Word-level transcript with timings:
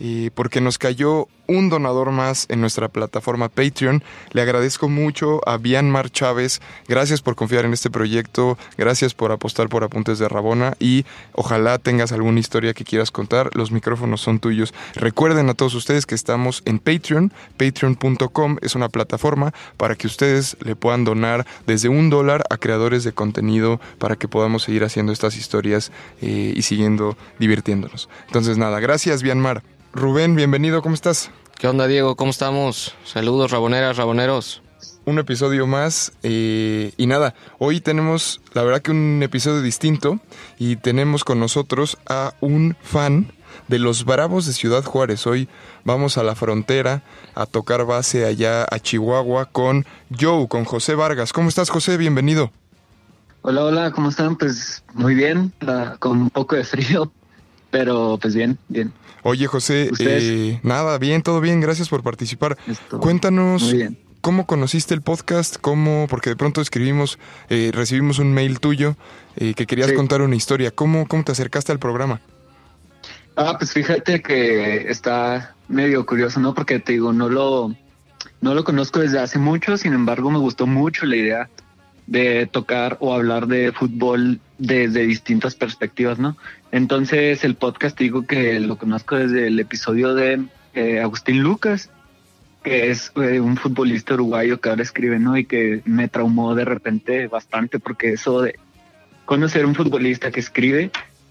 eh, 0.00 0.30
porque 0.34 0.60
nos 0.60 0.78
cayó 0.78 1.28
un 1.46 1.68
donador 1.68 2.10
más 2.10 2.46
en 2.48 2.60
nuestra 2.60 2.88
plataforma 2.88 3.48
Patreon. 3.48 4.02
Le 4.32 4.42
agradezco 4.42 4.88
mucho 4.88 5.40
a 5.48 5.56
Bianmar 5.56 6.10
Chávez. 6.10 6.60
Gracias 6.88 7.22
por 7.22 7.34
confiar 7.34 7.64
en 7.64 7.72
este 7.72 7.90
proyecto. 7.90 8.58
Gracias 8.76 9.14
por 9.14 9.32
apostar 9.32 9.68
por 9.68 9.84
Apuntes 9.84 10.18
de 10.18 10.28
Rabona. 10.28 10.74
Y 10.78 11.04
ojalá 11.32 11.78
tengas 11.78 12.12
alguna 12.12 12.40
historia 12.40 12.74
que 12.74 12.84
quieras 12.84 13.10
contar. 13.10 13.50
Los 13.54 13.70
micrófonos 13.70 14.20
son 14.20 14.38
tuyos. 14.38 14.74
Recuerden 14.94 15.48
a 15.48 15.54
todos 15.54 15.74
ustedes 15.74 16.06
que 16.06 16.14
estamos 16.14 16.62
en 16.64 16.78
Patreon. 16.78 17.32
Patreon.com 17.56 18.56
es 18.62 18.74
una 18.74 18.88
plataforma 18.88 19.52
para 19.76 19.94
que 19.96 20.06
ustedes 20.06 20.56
le 20.60 20.76
puedan 20.76 21.04
donar 21.04 21.46
desde 21.66 21.88
un 21.88 22.10
dólar 22.10 22.44
a 22.50 22.56
creadores 22.56 23.04
de 23.04 23.12
contenido 23.12 23.80
para 23.98 24.16
que 24.16 24.28
podamos 24.28 24.62
seguir 24.64 24.84
haciendo 24.84 25.12
estas 25.12 25.36
historias 25.36 25.92
eh, 26.22 26.52
y 26.56 26.62
siguiendo 26.62 27.16
divirtiéndonos. 27.38 28.08
Entonces 28.26 28.58
nada, 28.58 28.80
gracias 28.80 29.22
Bianmar. 29.22 29.62
Rubén, 29.92 30.34
bienvenido, 30.34 30.82
¿cómo 30.82 30.94
estás? 30.94 31.30
¿Qué 31.58 31.68
onda, 31.68 31.86
Diego? 31.86 32.16
¿Cómo 32.16 32.30
estamos? 32.30 32.94
Saludos, 33.04 33.50
raboneras, 33.50 33.96
raboneros. 33.96 34.62
Un 35.06 35.18
episodio 35.18 35.66
más 35.66 36.12
eh, 36.22 36.92
y 36.96 37.06
nada, 37.06 37.34
hoy 37.58 37.80
tenemos 37.80 38.40
la 38.54 38.62
verdad 38.62 38.80
que 38.80 38.90
un 38.90 39.22
episodio 39.22 39.60
distinto 39.60 40.18
y 40.58 40.76
tenemos 40.76 41.24
con 41.24 41.38
nosotros 41.40 41.98
a 42.08 42.32
un 42.40 42.74
fan 42.82 43.30
de 43.68 43.78
los 43.78 44.04
Bravos 44.04 44.46
de 44.46 44.52
Ciudad 44.54 44.82
Juárez. 44.82 45.26
Hoy 45.26 45.48
vamos 45.84 46.16
a 46.16 46.22
la 46.22 46.34
frontera 46.34 47.02
a 47.34 47.44
tocar 47.46 47.84
base 47.84 48.24
allá 48.24 48.64
a 48.70 48.78
Chihuahua 48.78 49.46
con 49.46 49.84
Joe, 50.18 50.48
con 50.48 50.64
José 50.64 50.94
Vargas. 50.94 51.32
¿Cómo 51.34 51.50
estás 51.50 51.68
José? 51.70 51.96
Bienvenido. 51.98 52.50
Hola, 53.42 53.64
hola, 53.64 53.90
¿cómo 53.92 54.08
están? 54.08 54.36
Pues 54.36 54.84
muy 54.94 55.14
bien, 55.14 55.52
la- 55.60 55.98
con 55.98 56.18
un 56.22 56.30
poco 56.30 56.56
de 56.56 56.64
frío, 56.64 57.12
pero 57.74 58.20
pues 58.22 58.36
bien, 58.36 58.56
bien. 58.68 58.92
Oye 59.24 59.48
José, 59.48 59.90
eh, 59.98 60.60
nada, 60.62 60.96
bien, 60.98 61.22
todo 61.22 61.40
bien, 61.40 61.60
gracias 61.60 61.88
por 61.88 62.04
participar. 62.04 62.56
Esto- 62.68 63.00
Cuéntanos 63.00 63.72
bien. 63.72 63.98
cómo 64.20 64.46
conociste 64.46 64.94
el 64.94 65.02
podcast, 65.02 65.56
cómo, 65.60 66.06
porque 66.08 66.30
de 66.30 66.36
pronto 66.36 66.60
escribimos, 66.60 67.18
eh, 67.48 67.72
recibimos 67.74 68.20
un 68.20 68.32
mail 68.32 68.60
tuyo 68.60 68.94
eh, 69.36 69.54
que 69.54 69.66
querías 69.66 69.90
Sí. 69.90 69.96
contar 69.96 70.22
una 70.22 70.36
historia. 70.36 70.70
¿Cómo, 70.70 71.08
¿Cómo 71.08 71.24
te 71.24 71.32
acercaste 71.32 71.72
al 71.72 71.80
programa? 71.80 72.20
Ah, 73.34 73.56
pues 73.58 73.72
fíjate 73.72 74.22
que 74.22 74.88
está 74.88 75.56
medio 75.66 76.06
curioso, 76.06 76.38
¿no? 76.38 76.54
Porque 76.54 76.78
te 76.78 76.92
digo, 76.92 77.12
no 77.12 77.28
lo, 77.28 77.74
no 78.40 78.54
lo 78.54 78.62
conozco 78.62 79.00
desde 79.00 79.18
hace 79.18 79.40
mucho, 79.40 79.76
sin 79.76 79.94
embargo 79.94 80.30
me 80.30 80.38
gustó 80.38 80.68
mucho 80.68 81.06
la 81.06 81.16
idea 81.16 81.50
de 82.06 82.46
tocar 82.46 82.98
o 83.00 83.12
hablar 83.12 83.48
de 83.48 83.72
fútbol 83.72 84.38
desde 84.58 85.06
distintas 85.06 85.54
perspectivas, 85.54 86.18
¿no? 86.18 86.36
Entonces 86.72 87.44
el 87.44 87.54
podcast 87.56 87.98
digo 87.98 88.26
que 88.26 88.60
lo 88.60 88.76
conozco 88.76 89.16
desde 89.16 89.48
el 89.48 89.58
episodio 89.58 90.14
de 90.14 90.44
eh, 90.74 91.00
Agustín 91.00 91.42
Lucas, 91.42 91.90
que 92.62 92.90
es 92.90 93.12
eh, 93.16 93.40
un 93.40 93.56
futbolista 93.56 94.14
uruguayo 94.14 94.60
que 94.60 94.70
ahora 94.70 94.82
escribe, 94.82 95.18
¿no? 95.18 95.36
Y 95.36 95.44
que 95.44 95.82
me 95.84 96.08
traumó 96.08 96.54
de 96.54 96.64
repente 96.64 97.26
bastante 97.26 97.78
porque 97.78 98.12
eso 98.12 98.42
de 98.42 98.58
conocer 99.24 99.66
un 99.66 99.74
futbolista 99.74 100.30
que 100.30 100.40
escribe, 100.40 100.90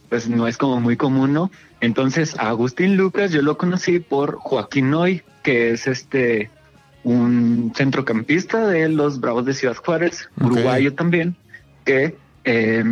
pues 0.09 0.27
no 0.27 0.47
es 0.47 0.57
como 0.57 0.79
muy 0.79 0.97
común, 0.97 1.33
¿no? 1.33 1.51
Entonces 1.81 2.37
a 2.39 2.49
Agustín 2.49 2.97
Lucas 2.97 3.31
yo 3.31 3.41
lo 3.41 3.57
conocí 3.57 3.99
por 3.99 4.35
Joaquín 4.35 4.89
Noy, 4.89 5.23
que 5.43 5.71
es 5.71 5.87
este 5.87 6.49
un 7.03 7.73
centrocampista 7.75 8.65
de 8.67 8.87
los 8.87 9.19
Bravos 9.19 9.45
de 9.45 9.53
Ciudad 9.53 9.75
Juárez, 9.75 10.29
uruguayo 10.39 10.93
también, 10.93 11.35
que 11.83 12.15
eh, 12.45 12.83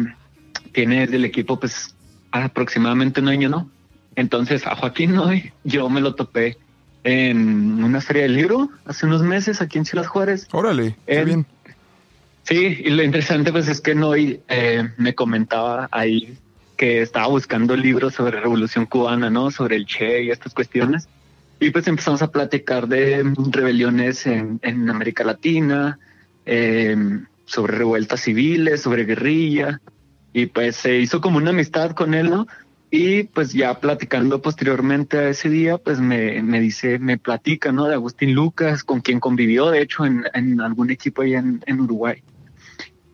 tiene 0.72 1.08
del 1.08 1.26
equipo 1.26 1.60
pues 1.60 1.96
aproximadamente 2.32 3.22
un 3.22 3.28
año, 3.28 3.50
¿no? 3.50 3.70
Entonces 4.16 4.66
a 4.68 4.76
Joaquín 4.76 5.14
Noy 5.16 5.52
yo 5.64 5.90
me 5.90 6.02
lo 6.02 6.16
topé 6.16 6.58
en 7.04 7.84
una 7.84 8.02
feria 8.02 8.24
del 8.24 8.36
libro 8.36 8.70
hace 8.86 9.06
unos 9.06 9.24
meses 9.24 9.62
aquí 9.62 9.78
en 9.78 9.86
Ciudad 9.86 10.06
Juárez. 10.06 10.48
Órale, 10.52 10.96
qué 11.08 11.20
En- 11.20 11.26
bien. 11.26 11.46
Sí, 12.44 12.82
y 12.84 12.90
lo 12.90 13.04
interesante 13.04 13.52
pues 13.52 13.68
es 13.68 13.82
que 13.82 13.94
Noy 13.96 14.42
eh, 14.50 14.90
me 14.98 15.14
comentaba 15.14 15.88
ahí 15.92 16.38
que 16.76 17.02
estaba 17.02 17.28
buscando 17.28 17.76
libros 17.76 18.16
sobre 18.16 18.42
Revolución 18.42 18.88
Cubana, 18.88 19.30
¿no? 19.30 19.52
Sobre 19.52 19.76
el 19.76 19.86
Che 19.86 20.24
y 20.24 20.32
estas 20.32 20.54
cuestiones. 20.54 21.08
Y 21.60 21.70
pues 21.70 21.88
empezamos 21.88 22.24
a 22.24 22.32
platicar 22.32 22.88
de 22.88 23.24
rebeliones 23.52 24.26
en, 24.26 24.60
en 24.64 24.90
América 24.90 25.24
Latina, 25.24 26.00
eh, 26.48 26.98
sobre 27.46 27.78
revueltas 27.78 28.22
civiles, 28.22 28.82
sobre 28.82 29.06
guerrilla. 29.06 29.80
Y 30.34 30.48
pues 30.48 30.76
se 30.78 30.98
hizo 30.98 31.22
como 31.22 31.38
una 31.38 31.50
amistad 31.50 31.92
con 31.92 32.14
él, 32.14 32.30
¿no? 32.30 32.48
Y 32.90 33.24
pues 33.24 33.54
ya 33.54 33.80
platicando 33.80 34.42
posteriormente 34.42 35.18
a 35.18 35.30
ese 35.30 35.50
día, 35.50 35.78
pues 35.78 36.00
me, 36.02 36.42
me 36.44 36.60
dice, 36.60 37.00
me 37.00 37.18
platica, 37.18 37.72
¿no? 37.72 37.86
De 37.86 37.94
Agustín 37.94 38.34
Lucas, 38.34 38.84
con 38.84 39.00
quien 39.00 39.22
convivió, 39.22 39.70
de 39.70 39.82
hecho, 39.82 40.06
en, 40.06 40.26
en 40.34 40.60
algún 40.60 40.92
equipo 40.92 41.22
allá 41.22 41.40
en, 41.40 41.64
en 41.66 41.80
Uruguay. 41.80 42.22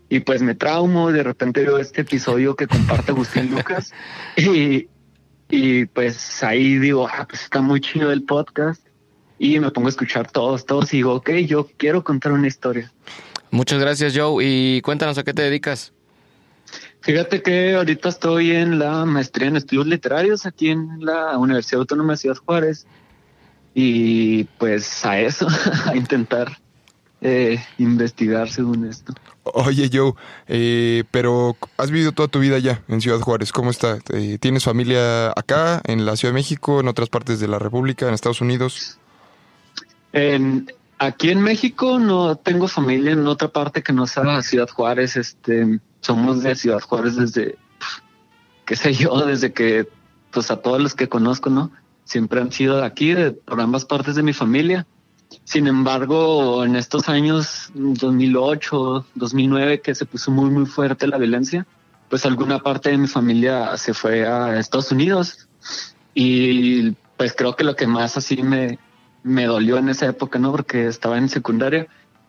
Y 0.09 0.21
pues 0.21 0.41
me 0.41 0.55
traumo, 0.55 1.11
de 1.11 1.21
repente 1.21 1.61
veo 1.61 1.77
este 1.77 2.01
episodio 2.01 2.55
que 2.55 2.65
comparte 2.65 3.11
Agustín 3.11 3.51
Lucas 3.55 3.93
y, 4.35 4.87
y 5.49 5.85
pues 5.85 6.43
ahí 6.43 6.79
digo, 6.79 7.07
ah, 7.07 7.27
pues 7.29 7.43
está 7.43 7.61
muy 7.61 7.79
chido 7.81 8.11
el 8.11 8.23
podcast 8.23 8.81
y 9.37 9.59
me 9.59 9.69
pongo 9.71 9.87
a 9.87 9.91
escuchar 9.91 10.31
todos, 10.31 10.65
todos 10.65 10.93
y 10.93 10.97
digo, 10.97 11.13
ok, 11.15 11.29
yo 11.45 11.69
quiero 11.77 12.03
contar 12.03 12.31
una 12.31 12.47
historia. 12.47 12.91
Muchas 13.51 13.79
gracias, 13.79 14.17
Joe. 14.17 14.43
Y 14.43 14.81
cuéntanos 14.81 15.17
a 15.17 15.23
qué 15.23 15.33
te 15.33 15.43
dedicas. 15.43 15.93
Fíjate 17.07 17.41
que 17.41 17.73
ahorita 17.75 18.09
estoy 18.09 18.51
en 18.51 18.79
la 18.79 19.05
maestría 19.05 19.47
en 19.47 19.55
estudios 19.55 19.87
literarios 19.87 20.45
aquí 20.45 20.71
en 20.71 20.89
la 20.99 21.37
Universidad 21.37 21.79
Autónoma 21.79 22.11
de 22.11 22.17
Ciudad 22.17 22.35
Juárez 22.35 22.85
y 23.73 24.43
pues 24.43 25.05
a 25.05 25.17
eso, 25.17 25.47
a 25.85 25.95
intentar 25.95 26.57
eh, 27.21 27.63
investigar 27.77 28.49
según 28.49 28.83
esto. 28.89 29.13
Oye 29.43 29.89
Joe, 29.89 30.15
eh, 30.49 31.05
pero 31.09 31.55
has 31.77 31.91
vivido 31.91 32.11
toda 32.11 32.27
tu 32.27 32.39
vida 32.39 32.57
allá 32.57 32.83
en 32.89 32.99
Ciudad 32.99 33.21
Juárez. 33.21 33.53
¿Cómo 33.53 33.69
está? 33.69 33.99
Eh, 34.13 34.37
¿Tienes 34.37 34.65
familia 34.65 35.29
acá, 35.29 35.81
en 35.85 36.05
la 36.05 36.17
Ciudad 36.17 36.33
de 36.33 36.39
México, 36.39 36.81
en 36.81 36.89
otras 36.89 37.07
partes 37.07 37.39
de 37.39 37.47
la 37.47 37.57
República, 37.57 38.05
en 38.09 38.15
Estados 38.15 38.41
Unidos? 38.41 38.99
En, 40.11 40.69
aquí 40.99 41.29
en 41.29 41.39
México 41.39 41.99
no 41.99 42.35
tengo 42.35 42.67
familia 42.67 43.13
en 43.13 43.25
otra 43.27 43.47
parte 43.47 43.81
que 43.81 43.93
no 43.93 44.07
sea 44.07 44.41
Ciudad 44.41 44.67
Juárez. 44.67 45.15
Este, 45.15 45.79
somos 46.07 46.41
de 46.41 46.55
Ciudad 46.55 46.79
Juárez 46.79 47.17
desde, 47.17 47.57
qué 48.65 48.77
sé 48.77 48.93
yo, 48.93 49.25
desde 49.25 49.51
que, 49.51 49.89
pues 50.31 50.49
a 50.51 50.61
todos 50.61 50.81
los 50.81 50.95
que 50.95 51.09
conozco, 51.09 51.49
¿no? 51.49 51.69
Siempre 52.05 52.39
han 52.39 52.49
sido 52.53 52.77
de 52.77 52.85
aquí, 52.85 53.13
de, 53.13 53.31
por 53.31 53.59
ambas 53.59 53.83
partes 53.83 54.15
de 54.15 54.23
mi 54.23 54.31
familia. 54.31 54.87
Sin 55.43 55.67
embargo, 55.67 56.63
en 56.63 56.77
estos 56.77 57.09
años 57.09 57.71
2008, 57.75 59.05
2009, 59.15 59.81
que 59.81 59.95
se 59.95 60.05
puso 60.05 60.31
muy, 60.31 60.49
muy 60.49 60.65
fuerte 60.65 61.07
la 61.07 61.17
violencia, 61.17 61.67
pues 62.09 62.25
alguna 62.25 62.59
parte 62.59 62.89
de 62.89 62.97
mi 62.97 63.07
familia 63.07 63.75
se 63.75 63.93
fue 63.93 64.25
a 64.25 64.57
Estados 64.57 64.89
Unidos. 64.93 65.49
Y 66.13 66.91
pues 67.17 67.33
creo 67.35 67.57
que 67.57 67.65
lo 67.65 67.75
que 67.75 67.85
más 67.85 68.15
así 68.15 68.41
me, 68.43 68.79
me 69.23 69.45
dolió 69.45 69.77
en 69.77 69.89
esa 69.89 70.05
época, 70.05 70.39
¿no? 70.39 70.51
Porque 70.51 70.87
estaba 70.87 71.17
en 71.17 71.27
secundaria, 71.27 71.87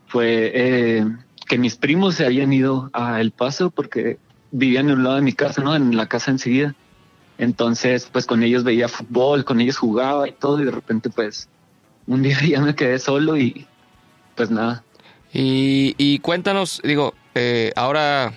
fue 0.08 0.50
eh, 0.52 1.06
que 1.48 1.58
mis 1.58 1.76
primos 1.76 2.14
se 2.14 2.26
habían 2.26 2.52
ido 2.52 2.90
a 2.92 3.20
El 3.20 3.32
Paso 3.32 3.70
porque 3.70 4.18
vivían 4.50 4.88
en 4.88 4.98
un 4.98 5.04
lado 5.04 5.16
de 5.16 5.22
mi 5.22 5.32
casa, 5.32 5.62
¿no? 5.62 5.74
En 5.74 5.96
la 5.96 6.06
casa 6.06 6.30
enseguida. 6.30 6.74
Entonces, 7.38 8.08
pues 8.12 8.26
con 8.26 8.42
ellos 8.42 8.64
veía 8.64 8.88
fútbol, 8.88 9.44
con 9.44 9.60
ellos 9.60 9.78
jugaba 9.78 10.28
y 10.28 10.32
todo, 10.32 10.60
y 10.60 10.64
de 10.64 10.70
repente, 10.70 11.08
pues, 11.10 11.48
un 12.06 12.22
día 12.22 12.38
ya 12.46 12.60
me 12.60 12.74
quedé 12.74 12.98
solo 12.98 13.36
y 13.36 13.66
pues 14.36 14.50
nada. 14.50 14.84
Y, 15.32 15.94
y 15.98 16.20
cuéntanos, 16.20 16.80
digo, 16.84 17.14
eh, 17.34 17.72
ahora 17.76 18.32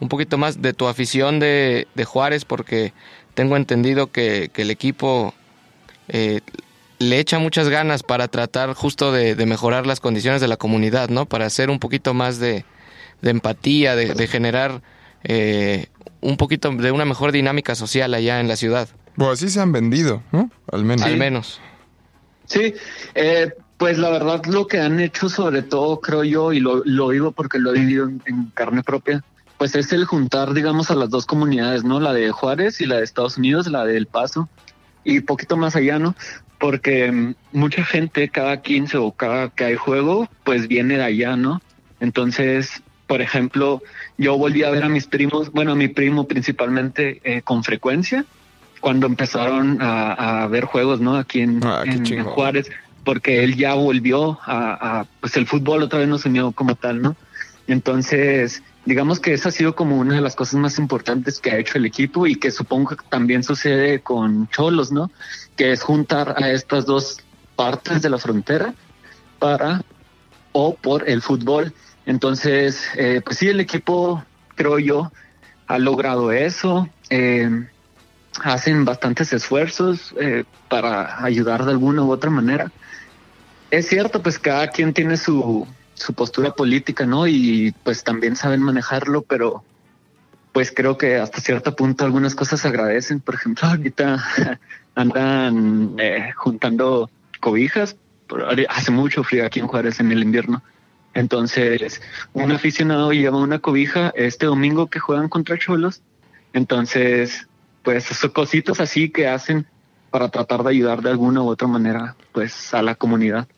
un 0.00 0.08
poquito 0.08 0.36
más 0.38 0.60
de 0.60 0.74
tu 0.74 0.86
afición 0.86 1.38
de, 1.38 1.86
de 1.94 2.04
Juárez, 2.04 2.44
porque 2.44 2.92
tengo 3.34 3.56
entendido 3.56 4.08
que, 4.08 4.50
que 4.52 4.62
el 4.62 4.70
equipo 4.70 5.34
eh, 6.08 6.40
le 6.98 7.18
echa 7.18 7.38
muchas 7.38 7.68
ganas 7.68 8.02
para 8.02 8.28
tratar 8.28 8.74
justo 8.74 9.12
de, 9.12 9.34
de 9.34 9.46
mejorar 9.46 9.86
las 9.86 10.00
condiciones 10.00 10.40
de 10.40 10.48
la 10.48 10.56
comunidad, 10.56 11.08
¿no? 11.08 11.26
Para 11.26 11.46
hacer 11.46 11.70
un 11.70 11.78
poquito 11.78 12.14
más 12.14 12.38
de, 12.38 12.64
de 13.22 13.30
empatía, 13.30 13.96
de, 13.96 14.14
de 14.14 14.26
generar 14.26 14.82
eh, 15.24 15.86
un 16.20 16.36
poquito 16.36 16.70
de 16.70 16.90
una 16.92 17.04
mejor 17.04 17.32
dinámica 17.32 17.74
social 17.74 18.14
allá 18.14 18.40
en 18.40 18.48
la 18.48 18.56
ciudad, 18.56 18.88
Bueno, 19.16 19.32
así 19.32 19.48
se 19.48 19.60
han 19.60 19.72
vendido, 19.72 20.22
¿no? 20.32 20.50
Al 20.72 20.84
menos. 20.84 21.04
al 21.06 21.16
menos. 21.16 21.60
Sí, 22.46 22.74
eh, 23.14 23.52
pues 23.76 23.98
la 23.98 24.10
verdad 24.10 24.44
lo 24.46 24.66
que 24.66 24.78
han 24.80 25.00
hecho 25.00 25.28
sobre 25.28 25.62
todo, 25.62 26.00
creo 26.00 26.24
yo, 26.24 26.52
y 26.52 26.60
lo, 26.60 26.82
lo 26.84 27.10
digo 27.10 27.32
porque 27.32 27.58
lo 27.58 27.74
he 27.74 27.80
vivido 27.80 28.04
en, 28.08 28.22
en 28.26 28.46
carne 28.54 28.82
propia, 28.82 29.22
pues 29.58 29.74
es 29.74 29.92
el 29.92 30.04
juntar, 30.04 30.54
digamos, 30.54 30.90
a 30.90 30.94
las 30.94 31.10
dos 31.10 31.26
comunidades, 31.26 31.84
¿no? 31.84 31.98
La 32.00 32.12
de 32.12 32.30
Juárez 32.30 32.80
y 32.80 32.86
la 32.86 32.96
de 32.96 33.04
Estados 33.04 33.36
Unidos, 33.36 33.66
la 33.66 33.84
de 33.84 33.96
El 33.96 34.06
Paso, 34.06 34.48
y 35.06 35.20
poquito 35.20 35.56
más 35.56 35.76
allá, 35.76 35.98
¿no? 35.98 36.14
Porque 36.58 37.10
mm, 37.10 37.34
mucha 37.52 37.84
gente 37.84 38.28
cada 38.28 38.60
15 38.60 38.98
o 38.98 39.12
cada 39.12 39.50
que 39.50 39.64
hay 39.64 39.76
juego, 39.76 40.28
pues 40.44 40.68
viene 40.68 40.96
de 40.98 41.04
allá, 41.04 41.36
¿no? 41.36 41.62
Entonces, 42.00 42.82
por 43.06 43.22
ejemplo, 43.22 43.82
yo 44.18 44.36
volví 44.36 44.64
a 44.64 44.70
ver 44.70 44.82
a 44.82 44.88
mis 44.88 45.06
primos, 45.06 45.52
bueno, 45.52 45.72
a 45.72 45.76
mi 45.76 45.88
primo 45.88 46.26
principalmente 46.26 47.20
eh, 47.24 47.40
con 47.42 47.62
frecuencia, 47.62 48.24
cuando 48.80 49.06
empezaron 49.06 49.80
a, 49.80 50.42
a 50.42 50.46
ver 50.48 50.64
juegos, 50.64 51.00
¿no? 51.00 51.16
Aquí 51.16 51.40
en, 51.40 51.60
Ah, 51.64 51.84
en-. 51.86 52.24
Juárez, 52.24 52.70
porque 53.04 53.44
él 53.44 53.56
ya 53.56 53.74
volvió 53.74 54.38
a, 54.42 55.00
a, 55.00 55.06
pues 55.20 55.36
el 55.36 55.46
fútbol 55.46 55.84
otra 55.84 56.00
vez 56.00 56.08
nos 56.08 56.24
unió 56.26 56.50
como 56.50 56.74
tal, 56.74 57.00
¿no? 57.00 57.16
Entonces, 57.66 58.62
digamos 58.84 59.20
que 59.20 59.34
esa 59.34 59.48
ha 59.48 59.52
sido 59.52 59.74
como 59.74 59.98
una 59.98 60.14
de 60.14 60.20
las 60.20 60.36
cosas 60.36 60.54
más 60.60 60.78
importantes 60.78 61.40
que 61.40 61.50
ha 61.50 61.58
hecho 61.58 61.78
el 61.78 61.86
equipo 61.86 62.26
y 62.26 62.36
que 62.36 62.50
supongo 62.50 62.96
que 62.96 63.04
también 63.08 63.42
sucede 63.42 64.00
con 64.00 64.48
Cholos, 64.48 64.92
¿no? 64.92 65.10
Que 65.56 65.72
es 65.72 65.82
juntar 65.82 66.42
a 66.42 66.50
estas 66.50 66.86
dos 66.86 67.18
partes 67.56 68.02
de 68.02 68.10
la 68.10 68.18
frontera 68.18 68.74
para 69.38 69.82
o 70.52 70.74
por 70.74 71.08
el 71.08 71.22
fútbol. 71.22 71.72
Entonces, 72.06 72.84
eh, 72.96 73.20
pues 73.24 73.38
sí, 73.38 73.48
el 73.48 73.60
equipo, 73.60 74.24
creo 74.54 74.78
yo, 74.78 75.12
ha 75.66 75.78
logrado 75.78 76.30
eso. 76.30 76.88
Eh, 77.10 77.66
hacen 78.42 78.84
bastantes 78.84 79.32
esfuerzos 79.32 80.14
eh, 80.20 80.44
para 80.68 81.24
ayudar 81.24 81.64
de 81.64 81.72
alguna 81.72 82.02
u 82.02 82.12
otra 82.12 82.30
manera. 82.30 82.70
Es 83.70 83.88
cierto, 83.88 84.22
pues 84.22 84.38
cada 84.38 84.68
quien 84.68 84.92
tiene 84.92 85.16
su, 85.16 85.66
su 85.96 86.14
postura 86.14 86.54
política, 86.54 87.06
¿no? 87.06 87.26
Y 87.26 87.74
pues 87.82 88.04
también 88.04 88.36
saben 88.36 88.62
manejarlo, 88.62 89.22
pero 89.22 89.64
pues 90.52 90.72
creo 90.74 90.96
que 90.96 91.16
hasta 91.16 91.40
cierto 91.40 91.74
punto 91.74 92.04
algunas 92.04 92.34
cosas 92.34 92.60
se 92.60 92.68
agradecen. 92.68 93.20
Por 93.20 93.34
ejemplo, 93.34 93.68
ahorita 93.68 94.24
andan 94.94 95.96
eh, 95.98 96.32
juntando 96.36 97.10
cobijas. 97.40 97.96
Hace 98.68 98.90
mucho 98.90 99.24
frío 99.24 99.46
aquí 99.46 99.60
en 99.60 99.66
Juárez 99.66 100.00
en 100.00 100.12
el 100.12 100.22
invierno. 100.22 100.62
Entonces, 101.14 102.02
un 102.34 102.52
aficionado 102.52 103.12
lleva 103.12 103.38
una 103.38 103.58
cobija 103.58 104.12
este 104.14 104.46
domingo 104.46 104.88
que 104.88 104.98
juegan 104.98 105.28
contra 105.28 105.58
Cholos. 105.58 106.02
Entonces, 106.52 107.48
pues 107.82 108.04
son 108.04 108.30
cositas 108.30 108.80
así 108.80 109.10
que 109.10 109.28
hacen 109.28 109.66
para 110.10 110.28
tratar 110.28 110.62
de 110.62 110.70
ayudar 110.70 111.02
de 111.02 111.10
alguna 111.10 111.42
u 111.42 111.48
otra 111.48 111.68
manera, 111.68 112.16
pues, 112.32 112.74
a 112.74 112.82
la 112.82 112.94
comunidad. 112.94 113.48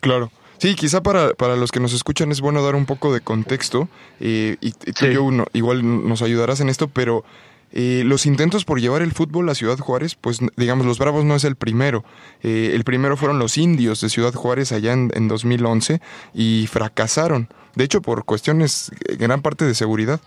Claro. 0.00 0.30
Sí, 0.58 0.74
quizá 0.74 1.02
para, 1.02 1.34
para 1.34 1.56
los 1.56 1.72
que 1.72 1.80
nos 1.80 1.92
escuchan 1.92 2.30
es 2.32 2.40
bueno 2.40 2.62
dar 2.62 2.74
un 2.74 2.86
poco 2.86 3.12
de 3.12 3.20
contexto 3.20 3.88
eh, 4.20 4.56
y, 4.60 4.68
y 4.68 4.72
tú 4.72 4.92
Sí. 4.96 5.06
y 5.08 5.14
yo 5.14 5.28
igual 5.52 6.08
nos 6.08 6.22
ayudarás 6.22 6.60
en 6.60 6.68
esto, 6.68 6.88
pero 6.88 7.24
eh, 7.72 8.02
los 8.06 8.24
intentos 8.24 8.64
por 8.64 8.80
llevar 8.80 9.02
el 9.02 9.12
fútbol 9.12 9.48
a 9.48 9.54
Ciudad 9.56 9.78
Juárez, 9.78 10.14
pues 10.14 10.38
digamos, 10.56 10.86
los 10.86 10.98
Bravos 10.98 11.24
no 11.24 11.34
es 11.34 11.42
el 11.44 11.56
primero. 11.56 12.04
Eh, 12.42 12.70
el 12.72 12.84
primero 12.84 13.16
fueron 13.16 13.38
los 13.40 13.58
indios 13.58 14.00
de 14.00 14.08
Ciudad 14.08 14.32
Juárez 14.32 14.70
allá 14.70 14.92
en, 14.92 15.10
en 15.14 15.26
2011 15.26 16.00
y 16.34 16.68
fracasaron, 16.68 17.48
de 17.74 17.84
hecho 17.84 18.00
por 18.00 18.24
cuestiones, 18.24 18.92
eh, 19.08 19.16
gran 19.16 19.42
parte 19.42 19.64
de 19.64 19.74
seguridad. 19.74 20.20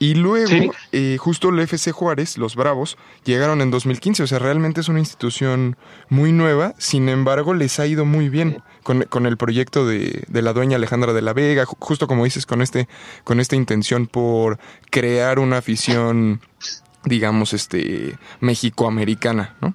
Y 0.00 0.14
luego, 0.14 0.48
Sí. 0.48 0.70
eh, 0.92 1.16
justo 1.20 1.50
el 1.50 1.60
FC 1.60 1.92
Juárez, 1.92 2.38
los 2.38 2.56
Bravos, 2.56 2.96
llegaron 3.24 3.60
en 3.60 3.70
2015. 3.70 4.22
O 4.22 4.26
sea, 4.26 4.38
realmente 4.38 4.80
es 4.80 4.88
una 4.88 4.98
institución 4.98 5.76
muy 6.08 6.32
nueva. 6.32 6.74
Sin 6.78 7.08
embargo, 7.10 7.52
les 7.54 7.78
ha 7.78 7.86
ido 7.86 8.04
muy 8.06 8.30
bien 8.30 8.62
con, 8.82 9.02
con 9.02 9.26
el 9.26 9.36
proyecto 9.36 9.86
de, 9.86 10.24
de 10.26 10.42
la 10.42 10.54
dueña 10.54 10.76
Alejandra 10.78 11.12
de 11.12 11.20
la 11.20 11.34
Vega. 11.34 11.66
ju- 11.66 11.76
Justo 11.78 12.06
como 12.08 12.24
dices, 12.24 12.46
con, 12.46 12.62
este, 12.62 12.88
con 13.24 13.40
esta 13.40 13.56
intención 13.56 14.06
por 14.06 14.58
crear 14.90 15.38
una 15.38 15.58
afición, 15.58 16.40
digamos, 17.04 17.52
este 17.52 18.16
mexicoamericana, 18.40 19.56
¿no? 19.60 19.74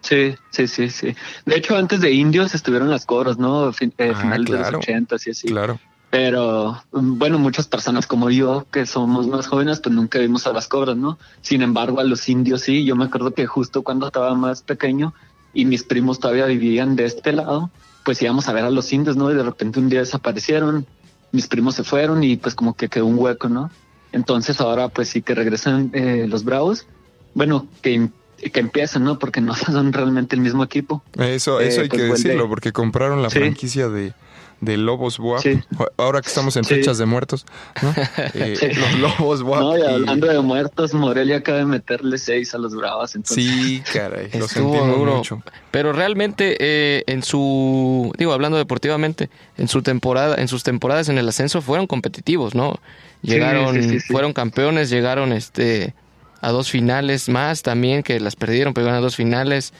Sí, 0.00 0.36
sí, 0.50 0.68
sí, 0.68 0.88
sí. 0.88 1.14
De 1.46 1.56
hecho, 1.56 1.76
antes 1.76 2.00
de 2.00 2.12
Indios 2.12 2.54
estuvieron 2.54 2.88
las 2.88 3.04
cobras, 3.06 3.38
¿no? 3.38 3.72
Fin, 3.72 3.92
eh, 3.98 4.12
Ah, 4.14 4.20
finales 4.20 4.50
de 4.50 4.58
los 4.58 4.74
ochentas 4.74 5.26
y 5.26 5.30
así. 5.32 5.48
Claro. 5.48 5.80
Pero 6.16 6.82
bueno, 6.92 7.38
muchas 7.38 7.66
personas 7.66 8.06
como 8.06 8.30
yo, 8.30 8.64
que 8.72 8.86
somos 8.86 9.26
más 9.26 9.46
jóvenes, 9.48 9.80
pues 9.80 9.94
nunca 9.94 10.18
vimos 10.18 10.46
a 10.46 10.52
las 10.54 10.66
cobras, 10.66 10.96
¿no? 10.96 11.18
Sin 11.42 11.60
embargo, 11.60 12.00
a 12.00 12.04
los 12.04 12.26
indios 12.30 12.62
sí. 12.62 12.86
Yo 12.86 12.96
me 12.96 13.04
acuerdo 13.04 13.34
que 13.34 13.44
justo 13.46 13.82
cuando 13.82 14.06
estaba 14.06 14.34
más 14.34 14.62
pequeño 14.62 15.12
y 15.52 15.66
mis 15.66 15.82
primos 15.82 16.18
todavía 16.18 16.46
vivían 16.46 16.96
de 16.96 17.04
este 17.04 17.32
lado, 17.34 17.70
pues 18.02 18.22
íbamos 18.22 18.48
a 18.48 18.54
ver 18.54 18.64
a 18.64 18.70
los 18.70 18.90
indios, 18.94 19.14
¿no? 19.18 19.30
Y 19.30 19.34
de 19.34 19.42
repente 19.42 19.78
un 19.78 19.90
día 19.90 20.00
desaparecieron, 20.00 20.86
mis 21.32 21.48
primos 21.48 21.74
se 21.74 21.84
fueron 21.84 22.24
y 22.24 22.36
pues 22.38 22.54
como 22.54 22.72
que 22.74 22.88
quedó 22.88 23.04
un 23.04 23.18
hueco, 23.18 23.50
¿no? 23.50 23.70
Entonces 24.12 24.58
ahora 24.62 24.88
pues 24.88 25.10
sí 25.10 25.20
que 25.20 25.34
regresan 25.34 25.90
eh, 25.92 26.24
los 26.26 26.44
bravos. 26.44 26.86
Bueno, 27.34 27.66
que, 27.82 28.08
que 28.38 28.60
empiezan, 28.60 29.04
¿no? 29.04 29.18
Porque 29.18 29.42
no 29.42 29.54
son 29.54 29.92
realmente 29.92 30.34
el 30.34 30.40
mismo 30.40 30.64
equipo. 30.64 31.02
Eso, 31.18 31.60
eso 31.60 31.80
Eh, 31.80 31.82
hay 31.82 31.88
pues 31.90 32.00
que 32.00 32.08
vuelve. 32.08 32.22
decirlo, 32.22 32.48
porque 32.48 32.72
compraron 32.72 33.22
la 33.22 33.28
Sí. 33.28 33.38
franquicia 33.38 33.90
de, 33.90 34.14
de 34.60 34.76
Lobos. 34.78 35.18
Sí. 35.42 35.60
Ahora 35.98 36.20
que 36.22 36.28
estamos 36.28 36.56
en 36.56 36.64
Sí. 36.64 36.76
fechas 36.76 36.96
de 36.98 37.04
muertos, 37.06 37.44
¿no? 37.82 37.94
Eh, 38.34 38.56
Sí. 38.58 38.68
Los 38.74 38.94
Lobos 39.18 39.42
WAP. 39.42 39.60
No, 39.60 39.76
y 39.76 39.80
y- 39.80 39.84
hablando 39.84 40.26
de 40.28 40.40
muertos, 40.40 40.94
Morelia 40.94 41.36
acaba 41.38 41.58
de 41.58 41.66
meterle 41.66 42.16
seis 42.18 42.54
a 42.54 42.58
los 42.58 42.74
bravos. 42.74 43.14
Entonces, 43.14 43.44
Sí, 43.44 43.82
caray, 43.92 44.30
lo 44.32 44.46
Estuvo 44.46 44.72
sentimos 44.72 44.96
duro. 44.98 45.16
mucho. 45.16 45.42
Pero 45.70 45.92
realmente 45.92 46.56
eh, 46.58 47.04
en 47.06 47.22
su, 47.22 48.12
digo, 48.18 48.32
hablando 48.32 48.56
deportivamente, 48.56 49.28
en 49.58 49.68
su 49.68 49.82
temporada, 49.82 50.36
en 50.38 50.48
sus 50.48 50.62
temporadas 50.62 51.08
en 51.10 51.18
el 51.18 51.28
ascenso 51.28 51.60
fueron 51.60 51.86
competitivos, 51.86 52.54
¿no? 52.54 52.76
Llegaron, 53.22 53.74
sí, 53.74 53.82
sí, 53.88 54.00
sí. 54.00 54.12
fueron 54.12 54.32
campeones, 54.32 54.88
llegaron 54.90 55.32
este 55.32 55.94
a 56.40 56.50
dos 56.50 56.70
finales 56.70 57.28
más 57.28 57.62
también 57.62 58.02
que 58.02 58.20
las 58.20 58.36
perdieron, 58.36 58.72
pero 58.72 58.84
llegaron 58.86 59.02
a 59.02 59.04
dos 59.04 59.16
finales. 59.16 59.72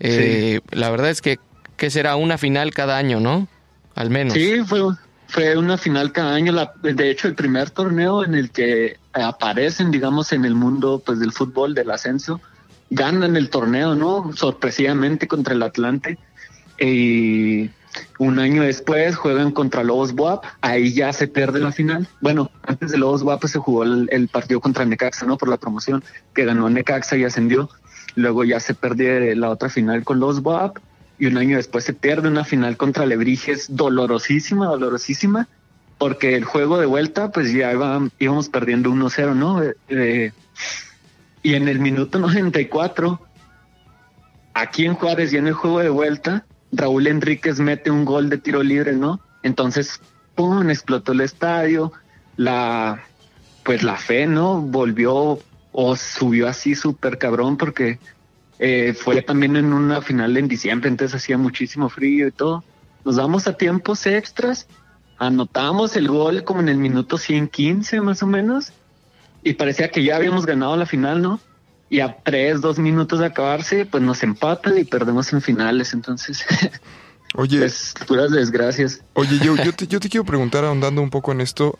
Eh, 0.00 0.60
La 0.70 0.90
verdad 0.90 1.10
es 1.10 1.20
que 1.22 1.38
que 1.76 1.90
será 1.90 2.16
una 2.16 2.38
final 2.38 2.72
cada 2.74 2.96
año, 2.98 3.20
¿no? 3.20 3.46
Al 3.98 4.10
menos. 4.10 4.34
Sí, 4.34 4.62
fue, 4.64 4.80
fue 5.26 5.56
una 5.56 5.76
final 5.76 6.12
cada 6.12 6.32
año. 6.32 6.52
La, 6.52 6.72
de 6.80 7.10
hecho, 7.10 7.26
el 7.26 7.34
primer 7.34 7.70
torneo 7.70 8.24
en 8.24 8.36
el 8.36 8.50
que 8.50 8.96
aparecen, 9.12 9.90
digamos, 9.90 10.32
en 10.32 10.44
el 10.44 10.54
mundo 10.54 11.02
pues 11.04 11.18
del 11.18 11.32
fútbol, 11.32 11.74
del 11.74 11.90
ascenso, 11.90 12.40
ganan 12.90 13.36
el 13.36 13.50
torneo, 13.50 13.96
¿no? 13.96 14.30
Sorpresivamente 14.36 15.26
contra 15.26 15.52
el 15.52 15.64
Atlante. 15.64 16.16
Y 16.78 17.70
un 18.20 18.38
año 18.38 18.62
después 18.62 19.16
juegan 19.16 19.50
contra 19.50 19.82
Lobos 19.82 20.12
Buap. 20.12 20.44
Ahí 20.60 20.92
ya 20.92 21.12
se 21.12 21.26
pierde 21.26 21.58
la 21.58 21.72
final. 21.72 22.06
Bueno, 22.20 22.52
antes 22.62 22.92
de 22.92 22.98
Lobos 22.98 23.24
Buap 23.24 23.40
pues, 23.40 23.50
se 23.50 23.58
jugó 23.58 23.82
el, 23.82 24.28
partido 24.28 24.60
contra 24.60 24.84
Necaxa, 24.84 25.26
¿no? 25.26 25.36
Por 25.36 25.48
la 25.48 25.56
promoción, 25.56 26.04
que 26.36 26.44
ganó 26.44 26.70
Necaxa 26.70 27.16
y 27.16 27.24
ascendió. 27.24 27.68
Luego 28.14 28.44
ya 28.44 28.60
se 28.60 28.74
perdió 28.74 29.34
la 29.34 29.50
otra 29.50 29.68
final 29.68 30.04
con 30.04 30.20
los 30.20 30.40
Buap 30.40 30.78
y 31.18 31.26
un 31.26 31.36
año 31.38 31.56
después 31.56 31.84
se 31.84 31.92
pierde 31.92 32.28
una 32.28 32.44
final 32.44 32.76
contra 32.76 33.06
Lebrijes 33.06 33.66
dolorosísima, 33.74 34.66
dolorosísima, 34.66 35.48
porque 35.98 36.36
el 36.36 36.44
juego 36.44 36.78
de 36.78 36.86
vuelta, 36.86 37.30
pues 37.32 37.52
ya 37.52 37.72
iba- 37.72 38.08
íbamos 38.18 38.48
perdiendo 38.48 38.90
1-0, 38.90 39.34
¿no? 39.34 39.60
Eh, 39.88 40.32
y 41.42 41.54
en 41.54 41.68
el 41.68 41.80
minuto 41.80 42.18
94, 42.18 43.20
aquí 44.54 44.86
en 44.86 44.94
Juárez 44.94 45.32
y 45.32 45.36
en 45.36 45.46
el 45.48 45.54
juego 45.54 45.80
de 45.80 45.88
vuelta, 45.88 46.44
Raúl 46.72 47.06
Enríquez 47.06 47.58
mete 47.60 47.90
un 47.90 48.04
gol 48.04 48.28
de 48.28 48.38
tiro 48.38 48.62
libre, 48.62 48.92
¿no? 48.92 49.20
Entonces, 49.42 50.00
¡pum! 50.34 50.68
explotó 50.70 51.12
el 51.12 51.20
estadio, 51.22 51.92
la, 52.36 53.02
pues 53.64 53.82
la 53.82 53.96
fe, 53.96 54.26
¿no? 54.26 54.60
Volvió 54.60 55.38
o 55.72 55.96
subió 55.96 56.48
así 56.48 56.74
súper 56.74 57.18
cabrón 57.18 57.56
porque 57.56 57.98
eh, 58.58 58.94
fue 58.94 59.22
también 59.22 59.56
en 59.56 59.72
una 59.72 60.02
final 60.02 60.36
en 60.36 60.48
diciembre, 60.48 60.88
entonces 60.88 61.22
hacía 61.22 61.38
muchísimo 61.38 61.88
frío 61.88 62.28
y 62.28 62.32
todo. 62.32 62.64
Nos 63.04 63.16
damos 63.16 63.46
a 63.46 63.56
tiempos 63.56 64.06
extras, 64.06 64.66
anotamos 65.18 65.96
el 65.96 66.08
gol 66.08 66.44
como 66.44 66.60
en 66.60 66.68
el 66.68 66.78
minuto 66.78 67.18
115 67.18 68.00
más 68.00 68.22
o 68.22 68.26
menos, 68.26 68.72
y 69.44 69.52
parecía 69.54 69.90
que 69.90 70.02
ya 70.02 70.16
habíamos 70.16 70.44
ganado 70.46 70.76
la 70.76 70.86
final, 70.86 71.22
¿no? 71.22 71.40
Y 71.88 72.00
a 72.00 72.18
tres, 72.22 72.60
dos 72.60 72.78
minutos 72.78 73.20
de 73.20 73.26
acabarse, 73.26 73.86
pues 73.86 74.02
nos 74.02 74.22
empatan 74.22 74.76
y 74.76 74.84
perdemos 74.84 75.32
en 75.32 75.40
finales, 75.40 75.92
entonces, 75.94 76.44
Oye, 77.34 77.58
pues 77.60 77.94
puras 78.06 78.30
desgracias. 78.30 79.02
oye, 79.14 79.38
yo, 79.38 79.54
yo, 79.56 79.72
te, 79.76 79.86
yo 79.86 80.00
te 80.00 80.08
quiero 80.08 80.24
preguntar, 80.24 80.64
ahondando 80.64 81.00
un 81.00 81.10
poco 81.10 81.30
en 81.30 81.40
esto, 81.40 81.78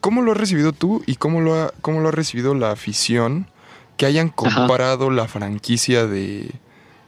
¿cómo 0.00 0.22
lo 0.22 0.32
has 0.32 0.38
recibido 0.38 0.72
tú 0.72 1.02
y 1.06 1.16
cómo 1.16 1.40
lo 1.40 1.60
ha, 1.60 1.72
cómo 1.80 2.00
lo 2.00 2.08
ha 2.08 2.12
recibido 2.12 2.54
la 2.54 2.70
afición 2.70 3.48
que 3.98 4.06
hayan 4.06 4.28
Ajá. 4.28 4.34
comprado 4.36 5.10
la 5.10 5.28
franquicia 5.28 6.06
de, 6.06 6.50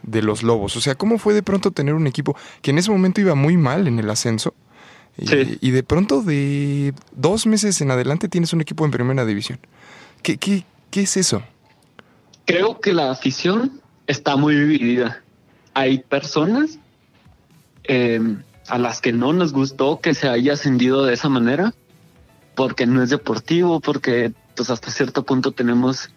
de 0.02 0.22
los 0.22 0.42
Lobos? 0.42 0.76
O 0.76 0.80
sea, 0.82 0.94
¿cómo 0.94 1.16
fue 1.16 1.32
de 1.32 1.42
pronto 1.42 1.70
tener 1.70 1.94
un 1.94 2.06
equipo 2.06 2.36
que 2.60 2.72
en 2.72 2.78
ese 2.78 2.90
momento 2.90 3.22
iba 3.22 3.34
muy 3.34 3.56
mal 3.56 3.88
en 3.88 3.98
el 3.98 4.10
ascenso? 4.10 4.52
Y, 5.16 5.26
Sí. 5.26 5.58
y 5.60 5.70
de 5.70 5.82
pronto 5.82 6.22
de 6.22 6.92
dos 7.12 7.46
meses 7.46 7.80
en 7.80 7.90
adelante 7.90 8.28
tienes 8.28 8.52
un 8.52 8.60
equipo 8.60 8.84
en 8.84 8.90
primera 8.90 9.24
división. 9.24 9.58
¿Qué, 10.22 10.36
qué, 10.36 10.64
qué 10.90 11.02
es 11.02 11.16
eso? 11.16 11.42
Creo 12.44 12.80
que 12.80 12.92
la 12.92 13.10
afición 13.10 13.80
está 14.06 14.36
muy 14.36 14.54
dividida. 14.54 15.22
Hay 15.74 15.98
personas 16.00 16.78
eh, 17.84 18.20
a 18.68 18.78
las 18.78 19.00
que 19.00 19.12
no 19.12 19.32
nos 19.32 19.52
gustó 19.52 20.00
que 20.00 20.14
se 20.14 20.28
haya 20.28 20.54
ascendido 20.54 21.04
de 21.04 21.14
esa 21.14 21.28
manera, 21.28 21.72
porque 22.54 22.86
no 22.86 23.02
es 23.02 23.10
deportivo, 23.10 23.80
porque 23.80 24.32
pues 24.56 24.70
hasta 24.70 24.90
cierto 24.90 25.24
punto 25.24 25.52
tenemos 25.52 26.10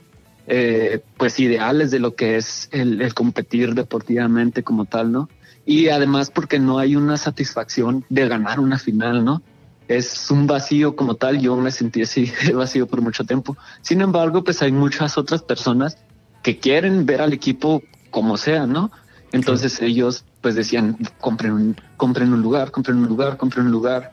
eh, 0.48 1.02
pues 1.18 1.40
ideales 1.40 1.92
de 1.92 2.00
lo 2.00 2.16
que 2.16 2.36
es 2.36 2.68
el, 2.72 3.02
el, 3.02 3.14
competir 3.14 3.76
deportivamente 3.76 4.64
como 4.64 4.86
tal, 4.86 5.12
¿no? 5.12 5.30
Y 5.66 5.88
además 5.90 6.32
porque 6.32 6.60
no 6.60 6.80
hay 6.80 6.96
una 6.96 7.18
satisfacción 7.18 8.06
de 8.10 8.28
ganar 8.28 8.60
una 8.60 8.78
final, 8.78 9.24
¿no? 9.24 9.42
Es 9.88 10.30
un 10.32 10.48
vacío 10.48 10.96
como 10.96 11.16
tal, 11.16 11.40
yo 11.40 11.56
me 11.56 11.72
sentí 11.72 12.02
así 12.02 12.32
vacío 12.54 12.88
por 12.88 13.02
mucho 13.02 13.24
tiempo. 13.24 13.56
Sin 13.82 14.02
embargo, 14.02 14.44
pues 14.44 14.62
hay 14.62 14.72
muchas 14.72 15.18
otras 15.18 15.42
personas 15.44 15.98
que 16.42 16.60
quieren 16.60 17.06
ver 17.06 17.22
al 17.22 17.32
equipo 17.34 17.82
como 18.12 18.38
sea, 18.38 18.66
¿no? 18.66 18.92
Entonces 19.32 19.82
ellos 19.82 20.26
pues 20.42 20.56
decían, 20.56 20.98
compren 21.20 21.54
un, 21.54 21.76
compren 21.96 22.34
un 22.34 22.42
lugar, 22.42 22.72
compren 22.72 22.98
un 22.98 23.08
lugar, 23.08 23.38
compren 23.38 23.68
un 23.68 23.72
lugar. 23.72 24.12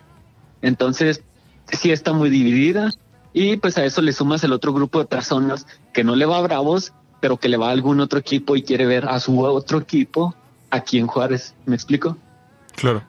Entonces, 0.62 1.22
sí 1.72 1.90
está 1.90 2.12
muy 2.12 2.30
dividida 2.30 2.90
y 3.32 3.56
pues 3.56 3.78
a 3.78 3.84
eso 3.84 4.02
le 4.02 4.12
sumas 4.12 4.42
el 4.44 4.52
otro 4.52 4.72
grupo 4.72 4.98
de 4.98 5.06
personas 5.06 5.66
que 5.92 6.04
no 6.04 6.16
le 6.16 6.26
va 6.26 6.38
a 6.38 6.42
Bravos, 6.42 6.92
pero 7.20 7.36
que 7.36 7.48
le 7.48 7.56
va 7.56 7.68
a 7.68 7.72
algún 7.72 8.00
otro 8.00 8.18
equipo 8.18 8.56
y 8.56 8.62
quiere 8.62 8.86
ver 8.86 9.06
a 9.06 9.20
su 9.20 9.40
otro 9.40 9.78
equipo 9.78 10.34
aquí 10.70 10.98
en 10.98 11.06
Juárez. 11.06 11.54
¿Me 11.66 11.74
explico? 11.74 12.16
Claro. 12.76 13.04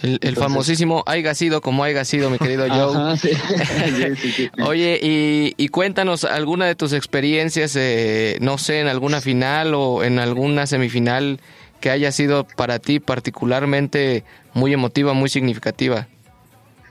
El, 0.00 0.18
el 0.22 0.36
famosísimo 0.36 1.04
haya 1.06 1.34
sido 1.34 1.60
como 1.60 1.84
haya 1.84 2.04
sido, 2.04 2.30
mi 2.30 2.38
querido 2.38 2.66
Joe. 2.68 2.96
Ajá, 2.96 3.16
sí. 3.18 3.30
Sí, 3.34 4.16
sí, 4.16 4.32
sí. 4.32 4.50
Oye, 4.62 4.98
y, 5.02 5.54
y, 5.56 5.68
cuéntanos 5.68 6.24
alguna 6.24 6.66
de 6.66 6.74
tus 6.74 6.92
experiencias, 6.92 7.76
eh, 7.76 8.38
no 8.40 8.58
sé, 8.58 8.80
en 8.80 8.88
alguna 8.88 9.20
final 9.20 9.74
o 9.74 10.02
en 10.02 10.18
alguna 10.18 10.66
semifinal 10.66 11.40
que 11.80 11.90
haya 11.90 12.12
sido 12.12 12.46
para 12.46 12.78
ti 12.78 13.00
particularmente 13.00 14.24
muy 14.54 14.72
emotiva, 14.72 15.12
muy 15.12 15.28
significativa. 15.28 16.06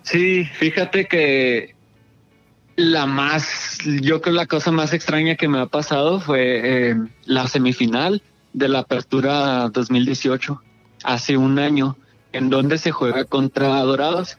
Sí, 0.03 0.45
fíjate 0.45 1.07
que 1.07 1.75
la 2.75 3.05
más, 3.05 3.77
yo 4.01 4.21
creo 4.21 4.35
la 4.35 4.45
cosa 4.47 4.71
más 4.71 4.93
extraña 4.93 5.35
que 5.35 5.47
me 5.47 5.59
ha 5.59 5.65
pasado 5.65 6.19
fue 6.19 6.89
eh, 6.91 6.95
la 7.25 7.47
semifinal 7.47 8.21
de 8.53 8.69
la 8.69 8.79
Apertura 8.79 9.69
2018, 9.69 10.61
hace 11.03 11.37
un 11.37 11.59
año, 11.59 11.97
en 12.31 12.49
donde 12.49 12.77
se 12.77 12.91
juega 12.91 13.25
contra 13.25 13.67
Dorados. 13.81 14.37